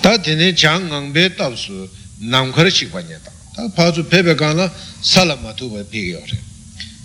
[0.00, 1.84] tā tēne chāṅ ngāṅ bē tab su
[2.24, 4.70] nāṅkhara shīkpa nye tā pācū pēpē kāna
[5.02, 6.40] sāla mā tūpa pēkī yō rē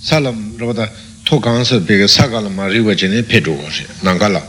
[0.08, 0.88] sāla rāpa tā
[1.28, 4.40] tō kāṅsa pēkī sākāla mā rīwa chēne pēchū gō rē nāṅkāla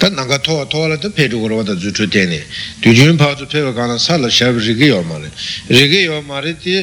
[0.00, 2.40] tā nāngā tōwa tōwa lā tā pēchū kōrwa tā dzūchū tēne
[2.80, 5.28] tū chūyōn pācū pēwa kāna sāla shāb rīgī yō mā rī
[5.68, 6.80] rīgī yō mā rī tī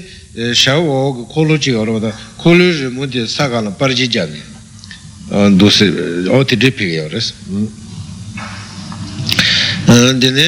[0.53, 4.06] shāb wō kī kōlū chī kōrwa tā kōlū rī mū tī sā kāna pār jī
[4.13, 4.43] jā nī
[5.58, 5.89] dōsī
[6.30, 7.34] o tī rī pīgī yō rīs
[10.21, 10.47] dīne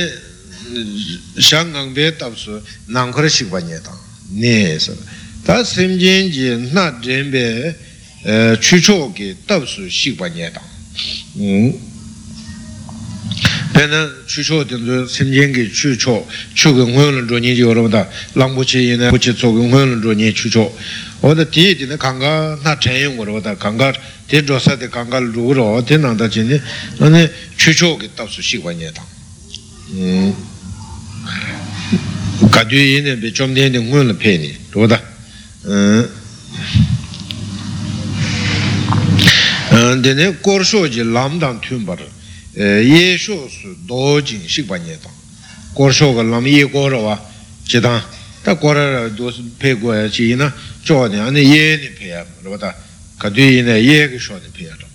[1.42, 2.62] shā ngāng bē tāp sū
[2.94, 3.98] nāng khara shik bā nye tā
[4.30, 4.94] nē sā
[5.48, 7.46] tā sīm jīn jī nā jīn bē
[8.62, 10.62] chū chō kī tāp sū shik bā nye tā
[13.74, 16.16] pēnā chūchō tīndō simjēngi chūchō
[16.58, 18.02] chūgī ngōyō lō rōnyī jī yōrō dā
[18.40, 20.66] lāṅbōchī yinā bōchī tsōgī ngōyō lō rōnyī chūchō
[21.30, 22.34] oda tī tīnā kāngā
[22.66, 23.94] nā chēnyō ngō rō dā kāngā
[24.26, 26.58] tī rōsā tī kāngā lū rō tī nā dā chī nī
[26.98, 27.24] nā
[27.58, 29.04] chūchō kī tāp sū shīkwa nyē tā
[32.50, 34.98] kātyū yinā bē chōm tī yinā ngōyō lō pē nī rō dā
[40.02, 42.18] tī kōr shō jī lām dāng tūṋ bā rō
[42.54, 45.14] ye sho su do jing shikpa nye tang
[45.74, 47.20] kor sho ka lam ye kor wa
[47.64, 48.02] chi tang
[48.42, 51.90] ta kor ra do su pe go ya chi ina cho ni ane ye ni
[51.90, 52.76] pe ya rwa ta
[53.18, 54.90] ka tu ina ye ki sho ni pe ya tang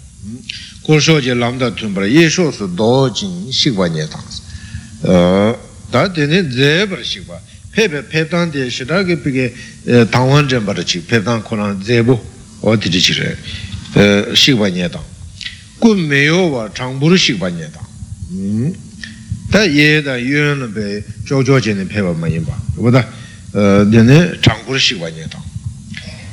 [0.82, 5.56] kor sho je lam da tun para ye sho su do jing shikpa nye tang
[5.90, 7.40] ta tene ze par shikpa
[7.70, 9.54] pe pe pe tang de shira ki pe
[10.10, 12.20] tang wan jen para chi pe tang koran ze bu
[12.60, 15.12] o ti chi re shikpa nye tang
[15.80, 18.74] gun me yo wa chang buru shikpa nye tang
[19.50, 22.90] ta ye da yun na be jo jo je ne pewa ma yin ba wu
[22.90, 23.04] da
[23.84, 25.42] dine chang buru shikpa nye tang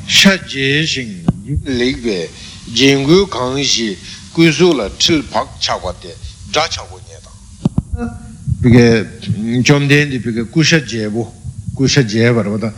[0.07, 1.23] sha je shing
[1.65, 2.29] lik be
[2.73, 3.97] jing gu kang shi
[4.33, 6.13] gu su la chil pak cha kwa de
[6.53, 8.09] zha cha kwa nye tang
[8.61, 11.27] pike chom den di pike gu sha je bu
[11.75, 12.71] gu sha je ba wu da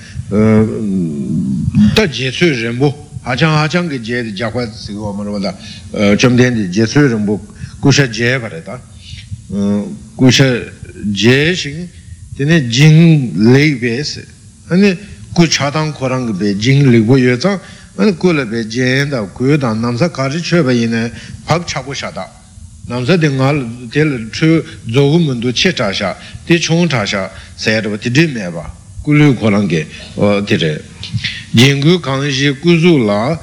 [1.95, 2.91] da je sui ren bu
[3.22, 5.56] 하장 하장 그 제, 자과 쓰고 뭐라다
[5.92, 7.44] 어좀 된지 제수를 뭐
[7.80, 8.80] 구샤 제 바래다
[9.50, 10.44] 어 구샤
[11.16, 11.88] 제신
[12.36, 14.26] 되네 진 레이베스
[14.70, 14.96] 아니
[15.36, 17.60] 그 차당 거랑 그진 레고 여자
[17.96, 21.12] 아니 그래베 제다 그다 남사 가지 쳐베이네
[21.46, 22.28] 밥 차고샤다
[22.86, 26.16] 남사 등알 될 조금문도 채자샤
[26.46, 30.78] 대총자샤 세르버 디디메바 꿀루 고랑게 어 디레
[31.53, 33.39] jingu kangshi kuzu la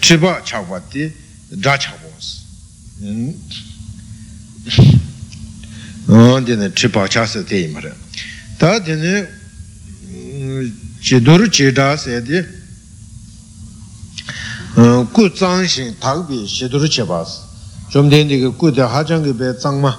[0.00, 1.12] chiba chakwa ti
[1.48, 3.36] dra chakwa si
[6.44, 7.94] dine chiba chasa te imara
[8.58, 9.28] ta dine
[11.00, 12.44] chiduru chidra se di
[15.12, 17.38] ku zang shing takbi chiduru chiba si
[17.90, 19.98] chom ten di ku de hajang be zang ma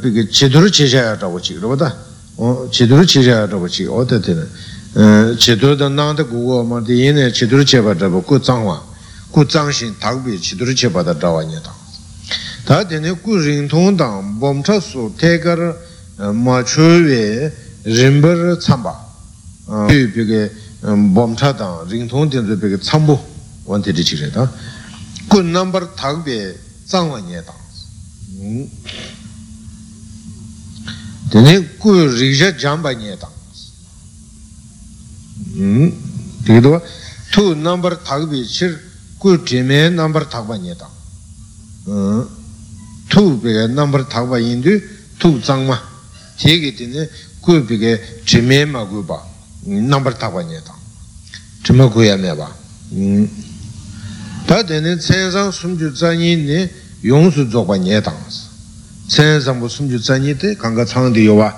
[0.00, 1.16] bi chiduru chishaya
[2.70, 3.46] chiduru chishaya
[4.94, 8.82] dine chidur da nangda gugu ma di yin chidur cheba dhaba gu zangwa
[9.30, 11.74] gu zangshin takbi chidur cheba da dhawa nye tang
[12.64, 15.76] ta dine gu ring tong dang bomcha su tegar
[16.32, 18.94] ma chuwe rinbar tsamba
[19.86, 20.50] peke
[21.12, 23.18] bomcha dang ringtong dindra peke tsambu
[23.64, 24.50] wante di chigre da
[25.28, 28.68] ku nambar thakbe tsangwa nye dang
[31.28, 33.16] tene ku rikja jamba nye
[36.44, 36.82] tigido
[37.32, 38.78] tu nambar thakbe chir
[39.18, 40.94] ku jime nambar thakba nye dang
[43.08, 44.80] tu peke nambar thakba yindu
[45.18, 45.78] tu tsangma
[46.36, 47.08] tege tene
[47.40, 49.22] ku peke jime ma gu ba
[49.64, 50.78] nambar thakba nye dang
[51.62, 52.48] jima guya me ba
[54.48, 56.60] tā tēne cēnsāng sumchū tsāñi nē
[57.04, 58.38] yōngsū dzōkwa nye tāngs
[59.12, 61.48] cēnsāng bū sumchū tsāñi tē kāngā tsāng tē yōwa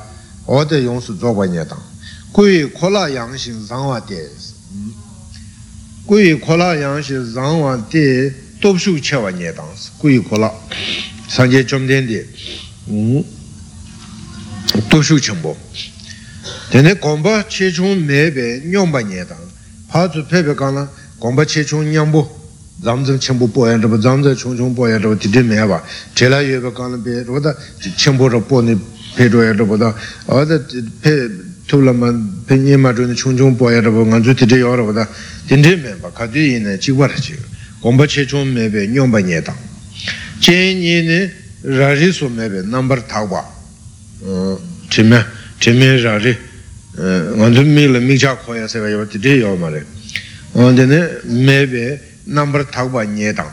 [0.50, 1.89] o tē yōngsū dzōkwa nye tāng
[2.32, 4.20] kuyi kōlā yāngshīng zāngwā tē
[6.06, 8.04] kuyi kōlā yāngshīng zāngwā tē
[8.62, 10.50] tōpshū chewa nye tāngs kuyi kōlā
[11.28, 12.20] sāngyē chom tēn tē
[14.90, 15.54] tōpshū chēmbō
[16.70, 19.46] tēne gōmbā chēchōng mē bē nyōmbā nye tāng
[19.90, 20.86] pātū pē bē kāngā
[21.18, 22.22] gōmbā chēchōng nyāmbō
[22.82, 25.42] zamzam chenpo poya rāba, zamzam chung chung poya rāba, titi
[26.14, 27.54] chēlā yuwa kāna pē, rāba dā
[27.96, 28.78] chenpo rā po nī
[29.16, 29.94] pē rōya rāba dā,
[30.28, 30.58] ā dā
[31.02, 32.10] pē tūla mā,
[32.46, 35.06] pē nye mā rōni chung chung poya rāba, ngā dzū titi yō rāba dā,
[35.46, 37.38] titi mē bā, kā tū yī nā chī wā rā chī,
[37.80, 39.56] gōmbā chē chung mē bē, nyōng bā nye tāng,
[40.42, 41.20] chē nye nē
[41.78, 43.46] rā rī sō mē bē, nāmbar thā wā,
[44.90, 45.24] chē mē,
[45.62, 46.36] chē mē rā rī,
[47.38, 49.82] ngā dzū mī lā mī chā khoya sē bā yō, titi yō mā rē,
[50.58, 51.86] mē bē,
[52.26, 53.52] nambar thakpa nye tang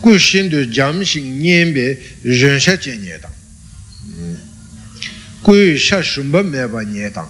[0.00, 3.33] ku shindu jam shing nyenbe ren sha che nye tang
[5.44, 7.28] ku sha shumba meba nye tang.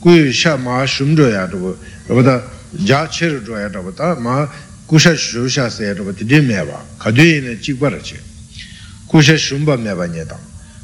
[0.00, 2.42] Ku sha ma shum zho ya da
[2.84, 4.14] ja chir zho ya dhubu ta.
[4.14, 4.48] Ma
[4.86, 7.98] ku sha shu sha se ya dhubu tidi meba ka du yi ne jikpa ra
[7.98, 8.18] che.
[9.06, 10.40] Ku sha shumba meba nye tang.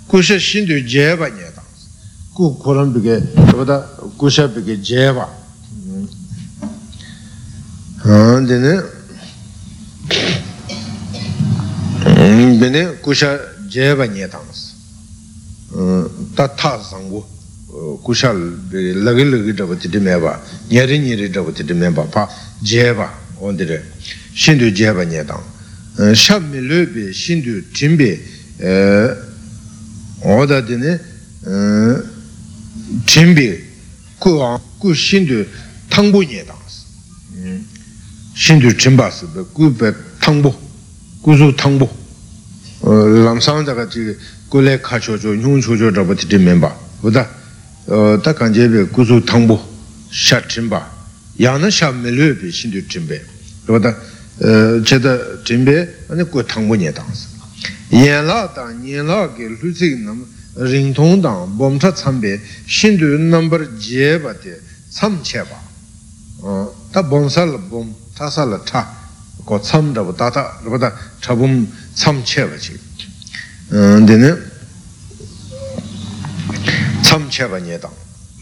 [0.07, 1.65] Ku sha shindu jeba nye tang.
[2.35, 3.79] Ku kuram bige raba da
[4.19, 5.45] ku sha bige jeba
[8.07, 8.83] dine
[12.61, 14.29] bine kusha jeba nye
[15.77, 17.25] tangas ta ta sangu
[18.03, 22.29] kusha lagi lagi dhaba titi meba nyeri nyeri dhaba titi meba pa
[22.63, 23.11] jeba
[23.41, 23.83] ondire
[24.33, 25.43] shindu jeba nye tang
[26.15, 28.21] shab mi lobe shindu timbe
[30.25, 31.01] oda dine
[33.05, 33.65] timbe
[34.19, 35.47] ku shindu
[35.89, 36.87] tangbu nye tangas
[38.35, 40.55] shindu chimbasi bhe gu bhe tangbo,
[41.23, 41.89] guzu tangbo
[42.83, 44.01] lamsang daga chi
[44.49, 47.29] kule ka cho cho nyung cho cho drapa titi menpa wada
[47.87, 49.61] ta kanjebe kuzu tangbo
[50.09, 50.89] sha trimba
[51.37, 53.21] yana sha melwe pe shindu trimbe
[53.67, 53.97] wada
[54.83, 57.29] cheta trimbe ane ku tangbo nye tangsa
[57.89, 62.41] yen la tang yen la ke lu tsik nam ring tong tang bom cha tsambe
[62.67, 65.59] shindu nambar je ba te tsam che ba.
[66.91, 68.87] ta bom sa la bom ta sa la cha
[69.45, 72.86] ko tsam drapa ta ta drapa ta cha bom tsam che ba chik
[73.71, 74.37] dine
[77.03, 77.93] tsam cheba nye dang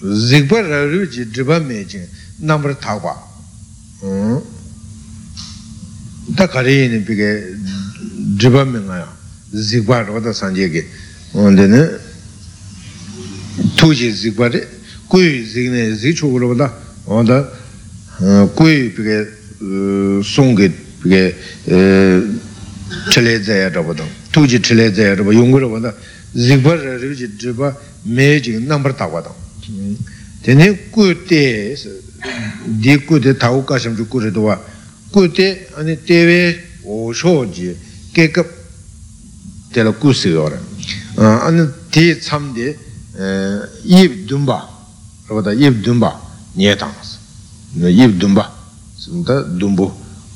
[0.01, 2.07] zikpa raru ji driba me jing
[2.41, 3.17] nambar thakwa
[6.37, 7.57] ta kari yini pike
[8.37, 9.09] driba me nga ya
[9.51, 10.87] zikpa roda sanje ge
[11.33, 11.89] dine
[13.77, 14.69] tuji zikpa re
[15.09, 16.71] kuyi zikne zik chuku roda
[17.07, 17.49] oda
[18.55, 19.27] kuyi pike
[20.23, 20.71] song ge
[21.03, 21.35] pike
[23.11, 25.95] chile zaya rabo dang, tuji chile zaya rabo, yungu rabo dang,
[26.33, 29.35] zikpa rabo ji driba me ji nambar takwa dang.
[30.41, 31.75] Tene ku te,
[32.65, 34.61] di ku te tawu kasham ju ku ridowa,
[35.11, 37.75] ku te ane tewe o sho ji
[38.13, 38.47] kekab
[39.73, 40.59] tela ku siyo ra.
[41.17, 42.77] Ane te tsamde
[43.85, 44.69] yib dumba,
[45.29, 46.21] rabo dang yib dumba
[46.57, 47.19] nye tangas,
[47.75, 48.53] yib dumba,
[48.99, 49.91] sumta dumbu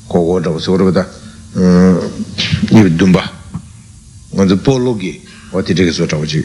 [0.07, 1.07] kogo rabo siyo rabo dang,
[1.54, 3.22] 이 dumba
[4.32, 6.42] 먼저 볼로기 어디 되게 소 잡지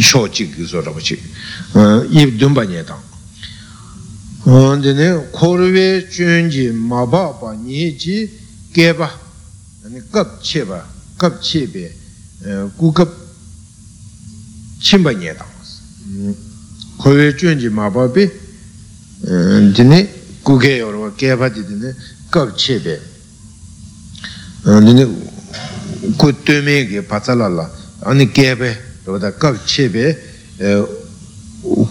[0.00, 1.20] 쇼지 소 잡지
[1.74, 2.98] 어이 dumba 니다
[4.44, 8.30] 언제네 코르베 준지 마바바 니지
[8.74, 9.06] 개바
[9.86, 10.84] 아니 급체바
[11.18, 11.92] 급체베
[12.76, 13.14] 구급
[14.80, 15.46] 침바니다
[16.98, 18.30] 코르베 준지 마바베
[19.22, 21.94] 언제네 kuke yorwa kepa di dine
[22.28, 23.15] kab chebe dine
[26.17, 27.71] ku tume ge patsala la
[28.03, 30.17] ani kepe yorwa kab chebe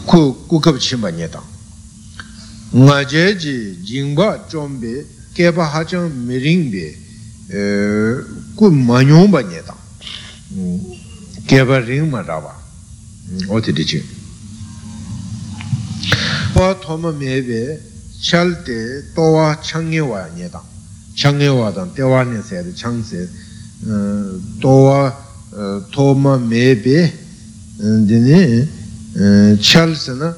[0.07, 1.41] ku kab chimba nyeta
[2.75, 6.97] nga je ji jingba chombe kepa hachang miringbe
[8.57, 9.75] ku manyomba nyeta
[11.47, 12.53] kepa ringma rawa
[13.49, 13.85] oti di
[21.17, 23.25] tē chāngyē wā tāng chāngyē wā tāng tēwā nē sē tē chāng sē
[24.61, 25.13] tōwā
[25.93, 26.99] tōma mē bē
[28.05, 28.69] dēne
[29.61, 30.35] chāl sē na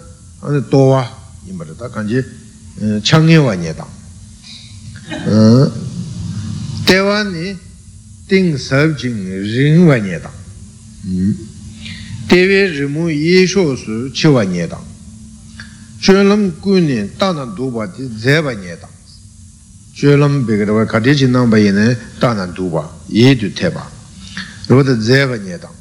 [0.70, 1.02] tōwā
[1.46, 2.22] yīmā rā tā kāñjē
[3.02, 3.92] chāngyē wā nye tāng
[6.86, 7.56] tēwā nē
[8.28, 10.38] tīng sāb jīng rīng wā nye tāng
[12.30, 14.86] tēwē rīmu yē shō su chī wā nye tāng
[15.98, 18.78] chölam kuni dāna dūpa di dzēba nye
[19.99, 23.82] dāng chölam bēgirwa kati chi nāmba yinā dāna dūpa yē tu tēpa
[24.68, 25.74] rūpa da dzēba nye dāng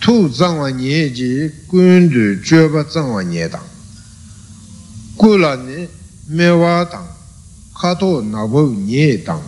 [0.00, 3.64] tū zāngwa nye ji kun du chöba zāngwa nye dāng
[5.16, 5.88] kula ni
[6.28, 7.08] mewa dāng
[7.80, 9.42] kato nāpa nye dāng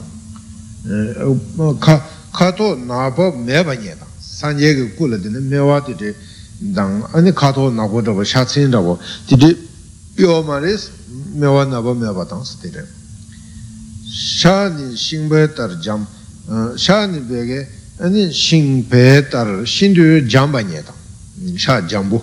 [2.32, 6.14] kato nāpa meba nye dāng sanje ki kula di mewa di di
[6.72, 8.96] dāng ane kato nāpa dāpa shatsin dāpa
[9.28, 9.56] di di
[10.16, 10.90] pyo ma res
[11.34, 12.56] mewa naba mewa tang si
[14.06, 16.06] tere sha ni shingpe tar jam
[16.76, 17.66] sha ni bege
[17.98, 22.22] ani shingpe tar shindu jamba nye tang sha jambu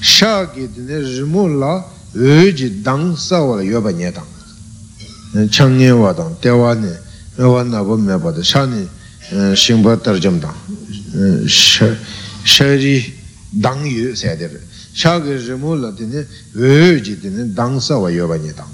[0.00, 1.84] sha ki dine rimu la
[2.14, 4.26] e ji dang sa wala yoba nye tang
[5.50, 6.90] chang nye wa tang dewa ni
[7.36, 8.88] mewa naba mewa da sha ni
[9.54, 10.54] shingpe tar jam tang
[11.46, 13.14] sha ri
[13.50, 18.52] dang yu sa tere shāgī rīmu lā tīne wē jī tīne dāng sāwa yōpa nye
[18.52, 18.68] tāng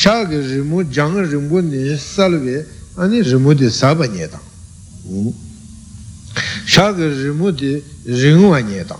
[0.00, 2.64] 下个日木，上个 rimu jangi rimbu ni salvi
[8.54, 8.98] ani 当，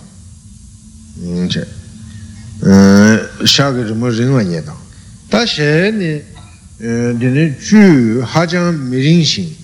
[1.23, 1.65] 嗯这，
[2.61, 4.11] 嗯下个 saba
[4.43, 4.61] nye
[5.43, 6.21] 是你，
[6.77, 9.55] 嗯你的句好像没人 rimu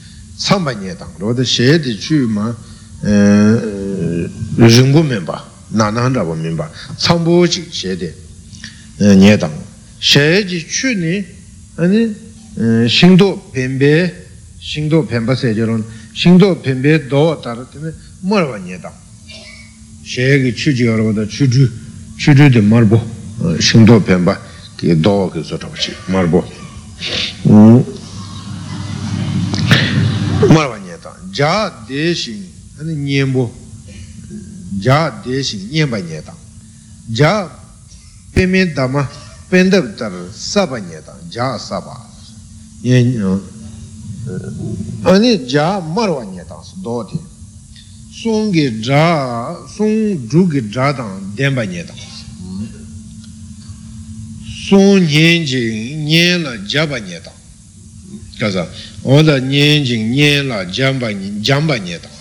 [1.78, 2.56] di ringwa
[3.04, 4.28] 日，
[4.58, 4.68] 我，
[5.04, 6.34] 明白，哪能，哪 shaagi rimu
[8.98, 9.38] ringwa
[10.01, 11.25] 지 셰데 녀당 셰지 추니
[11.77, 12.15] 아니
[12.89, 14.15] 신도 뱀베
[14.61, 17.93] 신도 뱀바세저론 신도 뱀베 도 따르트네
[18.23, 18.93] 뭐라고 녀당
[20.05, 21.71] 셰기 추지 여러분들 추주
[22.19, 23.01] 추주데 말보
[23.61, 24.41] 신도 뱀바
[24.77, 26.45] 그도 그서 잡지 말보
[27.47, 27.85] 음
[30.49, 32.45] 뭐라고 녀당 자 대신
[32.79, 33.63] 아니 녀보
[34.83, 36.39] jā dēshīng nyēmbā nye tāng
[37.15, 37.33] jā
[38.35, 39.05] pēmē dāma
[39.52, 41.96] pēndab tar sāpa nye tāng jā sāpa
[45.12, 47.22] āni jā marwa nye tāng sō dō tī
[48.18, 49.06] sōng gī jā
[49.76, 52.04] sōng dhū gī jā tāng dēmbā nye tāng
[54.68, 57.40] sōng nyēn jīng nyēn lā jāba nye tāng
[58.42, 58.68] kāsā
[59.04, 62.18] oda nyēn jīng nyēn lā jāmbā nye tāng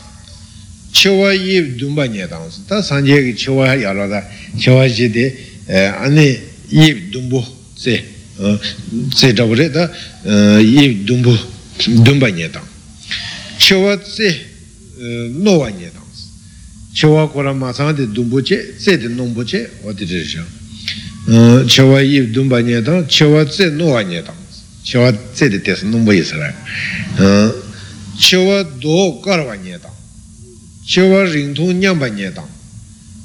[0.97, 4.25] chewa yib dumba nye tangsi, ta sanje ki chewa yalo da,
[4.57, 5.37] chewa chi de,
[5.69, 7.45] ane yib dumbu
[7.75, 8.05] tse,
[9.11, 9.91] tse tabure ta
[10.61, 11.37] yib dumbu,
[12.05, 12.67] dumba nye tang.
[13.59, 14.47] chewa tse
[15.43, 16.25] nowa nye tangsi,
[16.93, 21.67] chewa kora ma sang de dumbu che, tse de nombu che, di re shang.
[21.67, 26.13] chewa yib dumba nye tang, chewa tse nowa nye tangsi, chewa tse de tesa nombu
[26.13, 26.55] yisara.
[28.19, 29.95] chewa do karwa nye tang.
[30.87, 32.47] chewa ringtong nyamba nye dang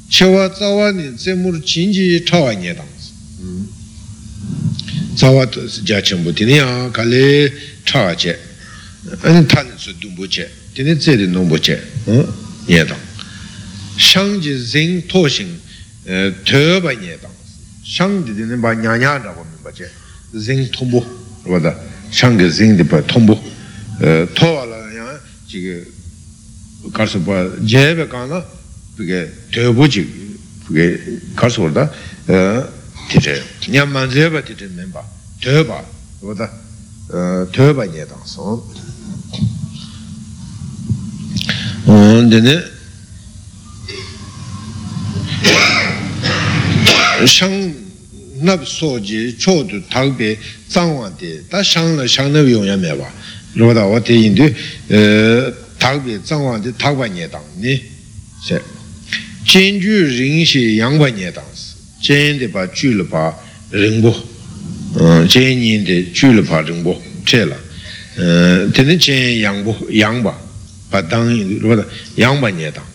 [0.09, 2.90] chewa tsawa ni tsemur chinji chawa nye dang
[5.15, 5.47] tsawa
[5.83, 7.51] ja chenpo tini ya kale
[7.83, 8.37] chawa che
[9.21, 12.99] ane tani su dumbu che tini tsedi nombu che nye dang
[13.95, 15.59] shangji zing to shing
[16.43, 17.33] toba nye dang
[17.83, 19.89] shangji tini ba nya nya rabo mi ba che
[20.31, 21.03] zing tombu
[21.43, 21.77] wada
[22.09, 23.39] shangji zing di pa tombu
[24.33, 25.85] towa la ya jiga
[26.91, 28.43] karso pa jebe kaana
[28.95, 30.07] pige tyobu chik
[30.67, 30.99] pige
[31.35, 31.91] karso warda
[33.11, 35.03] tite nyamman jeba tite menpa
[35.39, 35.83] tyoba
[36.21, 36.49] warda
[37.51, 38.61] tyoba nye tang son
[42.29, 42.63] dine
[47.27, 47.75] shang
[48.41, 50.37] nab soji chodu takbe
[50.69, 53.11] zangwa de da shang la shang nab yong ya meba
[53.55, 54.47] rōda wā te yin tu
[55.81, 57.27] tākbi tsāngwā te tākpa nye
[57.59, 57.75] ni
[58.47, 58.61] sē
[59.43, 61.31] jēn jū rīng shī yāngpa nye
[62.01, 63.31] sī jēn de pa jū le pa
[63.71, 64.11] rīng bō
[65.29, 66.95] jēn yin de jū le pa rīng bō
[67.25, 67.57] chē la
[68.73, 70.33] tēne jēn yāng bō yāngpa
[70.89, 71.85] pa tāng yin rōda
[72.17, 72.89] yāngpa nye tāng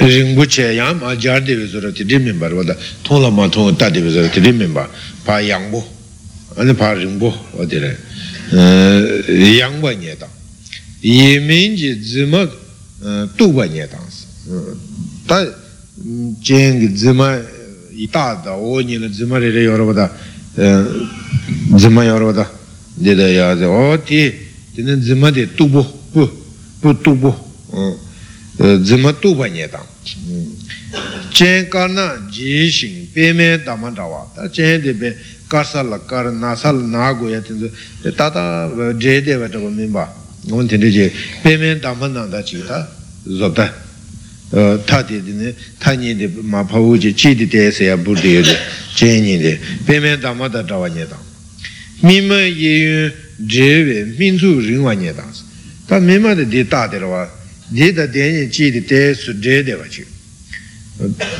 [0.00, 3.22] rīng bō chē yāng ma jār de wē sōra te rī mīn pa rōda tōng
[3.22, 4.88] la ma tōng tā de wē sōra te rī mīn pa
[5.24, 5.82] pa yāng bō
[6.56, 7.92] ane pa rīng bō wā te rē
[9.60, 10.32] yāngpa nye tāng
[11.04, 12.46] yī mīn jī dzīma
[13.36, 15.44] tūpa nye tāng sī
[16.40, 17.40] jengi dzima
[17.96, 20.10] itada oni la dzima re yorobada
[21.74, 22.50] dzima eh, yorobada
[22.94, 24.32] deda ya ze oti
[24.74, 26.28] tene dzima de tubu pu
[26.80, 27.34] pu tubu
[28.56, 29.86] dzima eh, tuba nye dang
[31.30, 35.16] chen karna je shing pe me dama dawa ta chen de be
[35.48, 37.70] karsa la kar nasa la na go ya tenzo
[38.14, 40.12] tata eh, je de wata go mimba
[40.50, 41.10] on tende je
[41.42, 42.86] pe me dama nanda chi ta
[43.24, 43.85] zobda
[44.52, 48.54] tātī tīne tāñi tī mā pāwū chī chī tī tēsē yā bū tī yu tī
[48.94, 49.52] chēñi tī
[49.86, 51.18] pēmēn tā mā tā tā wā nye tā
[52.06, 53.10] mī mā yē yu
[53.42, 55.26] dhē wē mīn tsū rīng wā nye tā
[55.90, 57.26] tā mī mā tī tī tā tī rā wā
[57.74, 60.06] tī tā tēñi chī tī tē sū dhē tē wā chī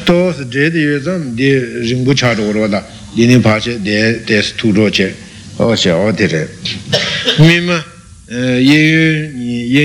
[0.02, 1.54] tō sū dhē tī yu tsam tī
[1.86, 2.82] rīng bū chā rō rō tā
[3.14, 5.12] tī nī pā chē tē tē sū tū rō chē
[5.62, 6.42] o chē o tī rē
[7.38, 7.78] mī mā
[8.34, 8.80] yē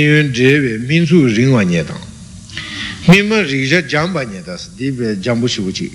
[0.09, 2.09] yu dhē wē mīn tsū rīng wā nye tā
[3.08, 5.89] mīmā rīkṣā jāmbā ñedās, dībhē jāmbū shivu chī.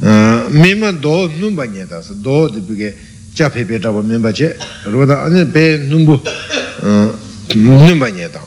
[0.00, 2.94] mīmā dō nūmbā ñedās, dō dībhē
[3.36, 4.54] chā pē pē tāpa mīmbā chē,
[4.88, 6.14] rūpa anī pē nūmbū
[7.56, 8.40] nūmbā ñedā.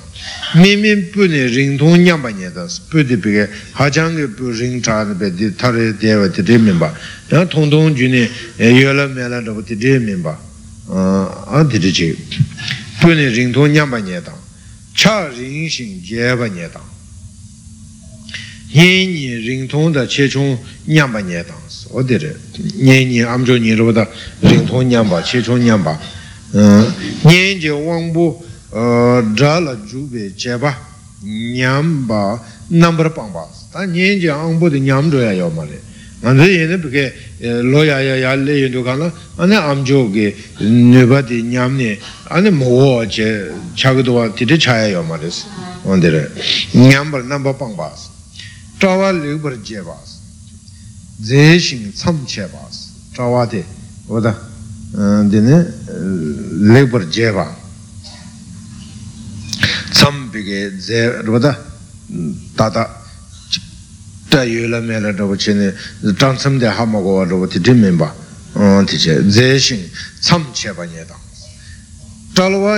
[0.54, 5.30] mīmī pū nī rīng tōng ñāmbā ñedās, pū dībhē hāchāṅgī pū rīng chā nī pē
[5.34, 6.90] dī thārī dēvā dī dī mīmbā,
[7.30, 8.22] yā tōng tōng jū nī
[8.62, 10.34] yōlā mēlā rūpa dī dī mīmbā,
[10.94, 12.08] ā dī dī chī.
[13.02, 14.34] pū nī rīng tōng ñāmbā ñedā,
[14.94, 16.93] chā rīng shīng jēbā ñedā
[18.74, 20.58] yenyi ringtong da chechung
[20.88, 22.36] nyamba nye tangs, odere,
[22.76, 24.08] yenyi amchoo nyi rupa da
[24.42, 26.00] ringtong nyamba, chechung nyamba,
[26.54, 26.84] uh,
[27.24, 30.76] nyen je wangbo uh, dra la jube cheba
[31.24, 35.80] nyamba nambar pangba, ta nyen je angbo de nyamdo ya yo mare,
[36.24, 38.98] anze yene peke eh, lo ya ya ya le yendo ka
[39.38, 42.00] ane amchoo ge nyamba di nyamne,
[42.30, 45.30] ane mogo che chagdwa tiri chaya yo mare,
[45.84, 46.32] odere,
[46.72, 47.94] nyambar namba pangba,
[48.84, 50.10] tawa lukpar je bas,
[51.18, 52.46] dze shing tsam che
[54.08, 54.34] oda,
[55.32, 55.74] dine
[56.74, 57.48] lukpar je ba,
[59.92, 61.54] tsam pige dze, oda,
[62.56, 62.84] tata,
[64.28, 65.74] ta yu la me la rabu che ne,
[66.18, 68.14] tang tsam de hama gowa rabu ti dhin minba,
[68.84, 69.90] ti che, dze shing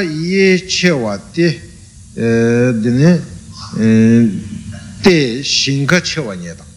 [0.01, 0.91] ye che
[1.31, 1.47] te,
[2.13, 3.33] dine,
[5.05, 6.73] tē dī nē tē shīng kā chē wā nye dāng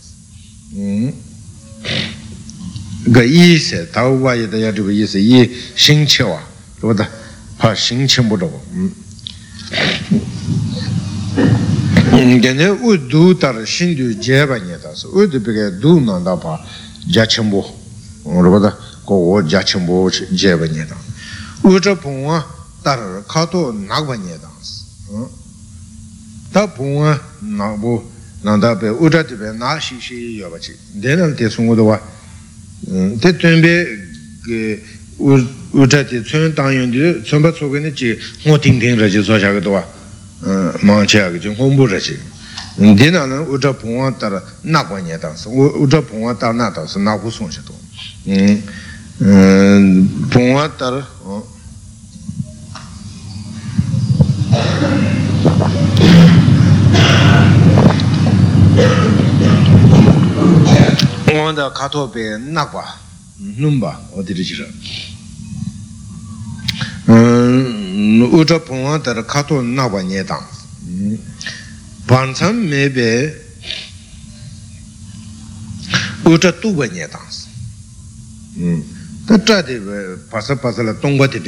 [3.08, 6.40] gā yī sē tā wā yē dā yā rāba yī sē yī shīng chē wā
[6.82, 7.08] rāba dā
[7.56, 8.60] pā shīng chē mbō rāba
[12.40, 16.24] dene u du tar shin du je ba nye tas u du peke du nan
[16.24, 16.64] da pa
[17.06, 17.64] ja chenpo
[18.24, 20.98] rūpa da ko wo ja chenpo je ba nye tas
[21.62, 22.44] u cha pungwa
[22.82, 24.84] tar ka to nak ba nye tas
[26.52, 30.46] ta pungwa nak bu nan da nāndā pē uṭā tī pē nā shī shī yō
[30.52, 30.72] bā chī
[31.02, 31.98] dē nā tē sūngu dō wā
[33.18, 33.74] tē tuñ pē
[35.74, 38.14] uṭā tī tsuyān tāng yōn tī tsuyān pā tsukā nī chī
[38.46, 39.82] ngō tīng tīng rā chī sō shā gā dō wā
[40.86, 42.14] māng chā gā chī ngōng bū rā chī
[42.78, 45.50] dē nā nā uṭā pōngwā tā rā nā kwa nyē tāng sō
[45.82, 47.74] uṭā pōngwā tā nā tāng sō nā gu sōng shā dō
[50.30, 51.02] pōngwā tā rā
[61.57, 62.99] 다 카토베 나과
[63.41, 64.65] numba 어디를 지라
[67.09, 70.39] 음 우저 봉화 따라 카토 나과 녀당
[72.05, 73.33] 반참 매베
[76.25, 77.21] 우저 두바 녀당
[78.57, 78.83] 음
[79.27, 79.79] 따따데
[80.29, 81.41] 파사파사라 동바티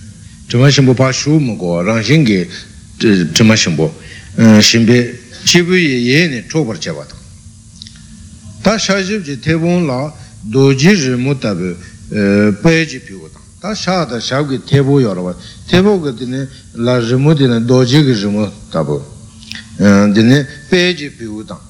[0.48, 2.48] 좀 하신 거 봐슈 뭐고 랑신게
[3.34, 3.94] 좀 하신 거
[4.60, 5.12] 신비
[5.44, 7.24] 지위에 예네 초벌 잡아도
[8.64, 10.08] tā shāshib jī tēpōng lā
[10.48, 11.76] dōjī rī mū tabi
[12.64, 13.28] pē jī pīwā
[21.44, 21.60] tāng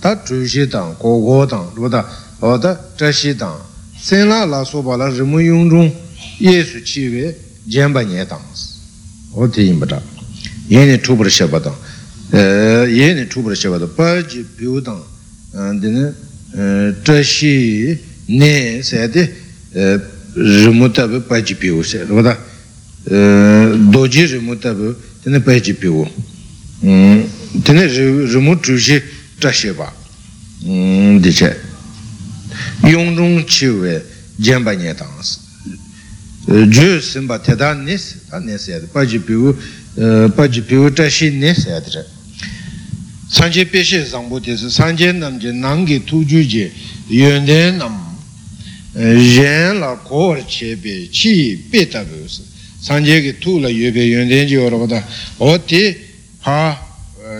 [0.00, 2.00] tā chūshī tāng, kōgō tāng, rūpa tā,
[2.40, 3.60] o tā chāshī tāng,
[4.00, 5.90] sēn lā lā sōpa lā rīmu yung rung,
[6.40, 7.34] yē su chī wē,
[7.68, 8.80] jēmbā nyē tāng sī.
[9.36, 10.00] O tē yīmbā tā.
[10.72, 11.76] Yē nē chūpa rā shabā tāng,
[12.32, 15.04] yē nē chūpa rā shabā tāng, pā jī pīw tāng,
[15.52, 16.04] dē nē,
[17.04, 17.52] chāshī
[18.32, 19.28] nē sē tē,
[20.32, 21.60] rīmu tā bē pā jī
[27.50, 27.96] pīw sē,
[28.30, 29.28] rūpa tā, dō jī rīmu tā bē, tē nē pā jī pīw.
[29.30, 29.88] Tē nē rīmu chūshī chāshī bā,
[31.20, 31.70] dī chē.
[32.82, 34.04] yung zhung chi wé
[34.36, 35.38] jianpa nye tang si
[36.68, 39.54] ju simpa teta ne si ta ne si yad pa ji piwu
[40.34, 42.04] pa ji piwu cha shi ne si yad zhe
[43.28, 43.82] san che pe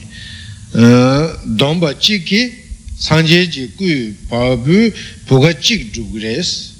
[1.44, 2.52] dom ba chi ki
[2.96, 4.92] sang je ji gu pa bu
[5.26, 6.70] pu ga chik ju gu res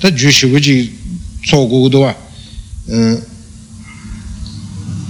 [0.00, 0.92] ta ju shi gu ji
[1.44, 1.66] so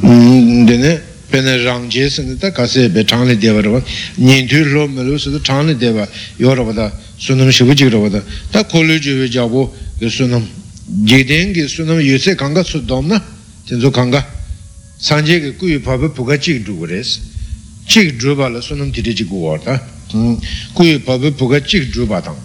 [0.00, 3.82] dene pene rangje sene ta kase be changle deva rwa.
[4.16, 8.08] Nyen tu lo me lo sida changle deva yo rwa da sunam shivu jik rwa
[8.08, 10.46] da ta kolu juwe jabo ge sunam.
[11.04, 13.22] Jiden ge sunam yose kanga su dom na
[13.66, 14.24] tenzo kanga.
[14.96, 17.20] Sanje ge kuyi pabe puga chik dhugu res
[17.86, 19.80] chik dhruba la sunam tiri jik guwa da
[20.72, 22.36] kuyi pabe puga chik dhruba tang.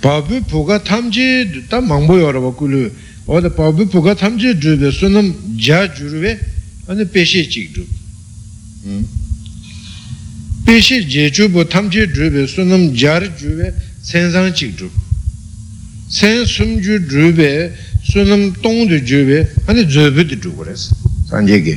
[0.00, 2.90] Pabe puga tamje ta mangbo yo rwa kulu
[3.26, 6.38] oda pabe puga tamje dhruba sunam ja dhruwe
[6.88, 7.94] ane peshe chik dhruba
[10.64, 14.90] peshe je chubo tamche dhruve sunam jar dhruve sensang chik dhruv
[16.08, 17.72] sen sum ju dhruve
[18.10, 20.90] sunam tong du dhruve ane dhruve dhruv res.
[21.30, 21.76] Sanje ge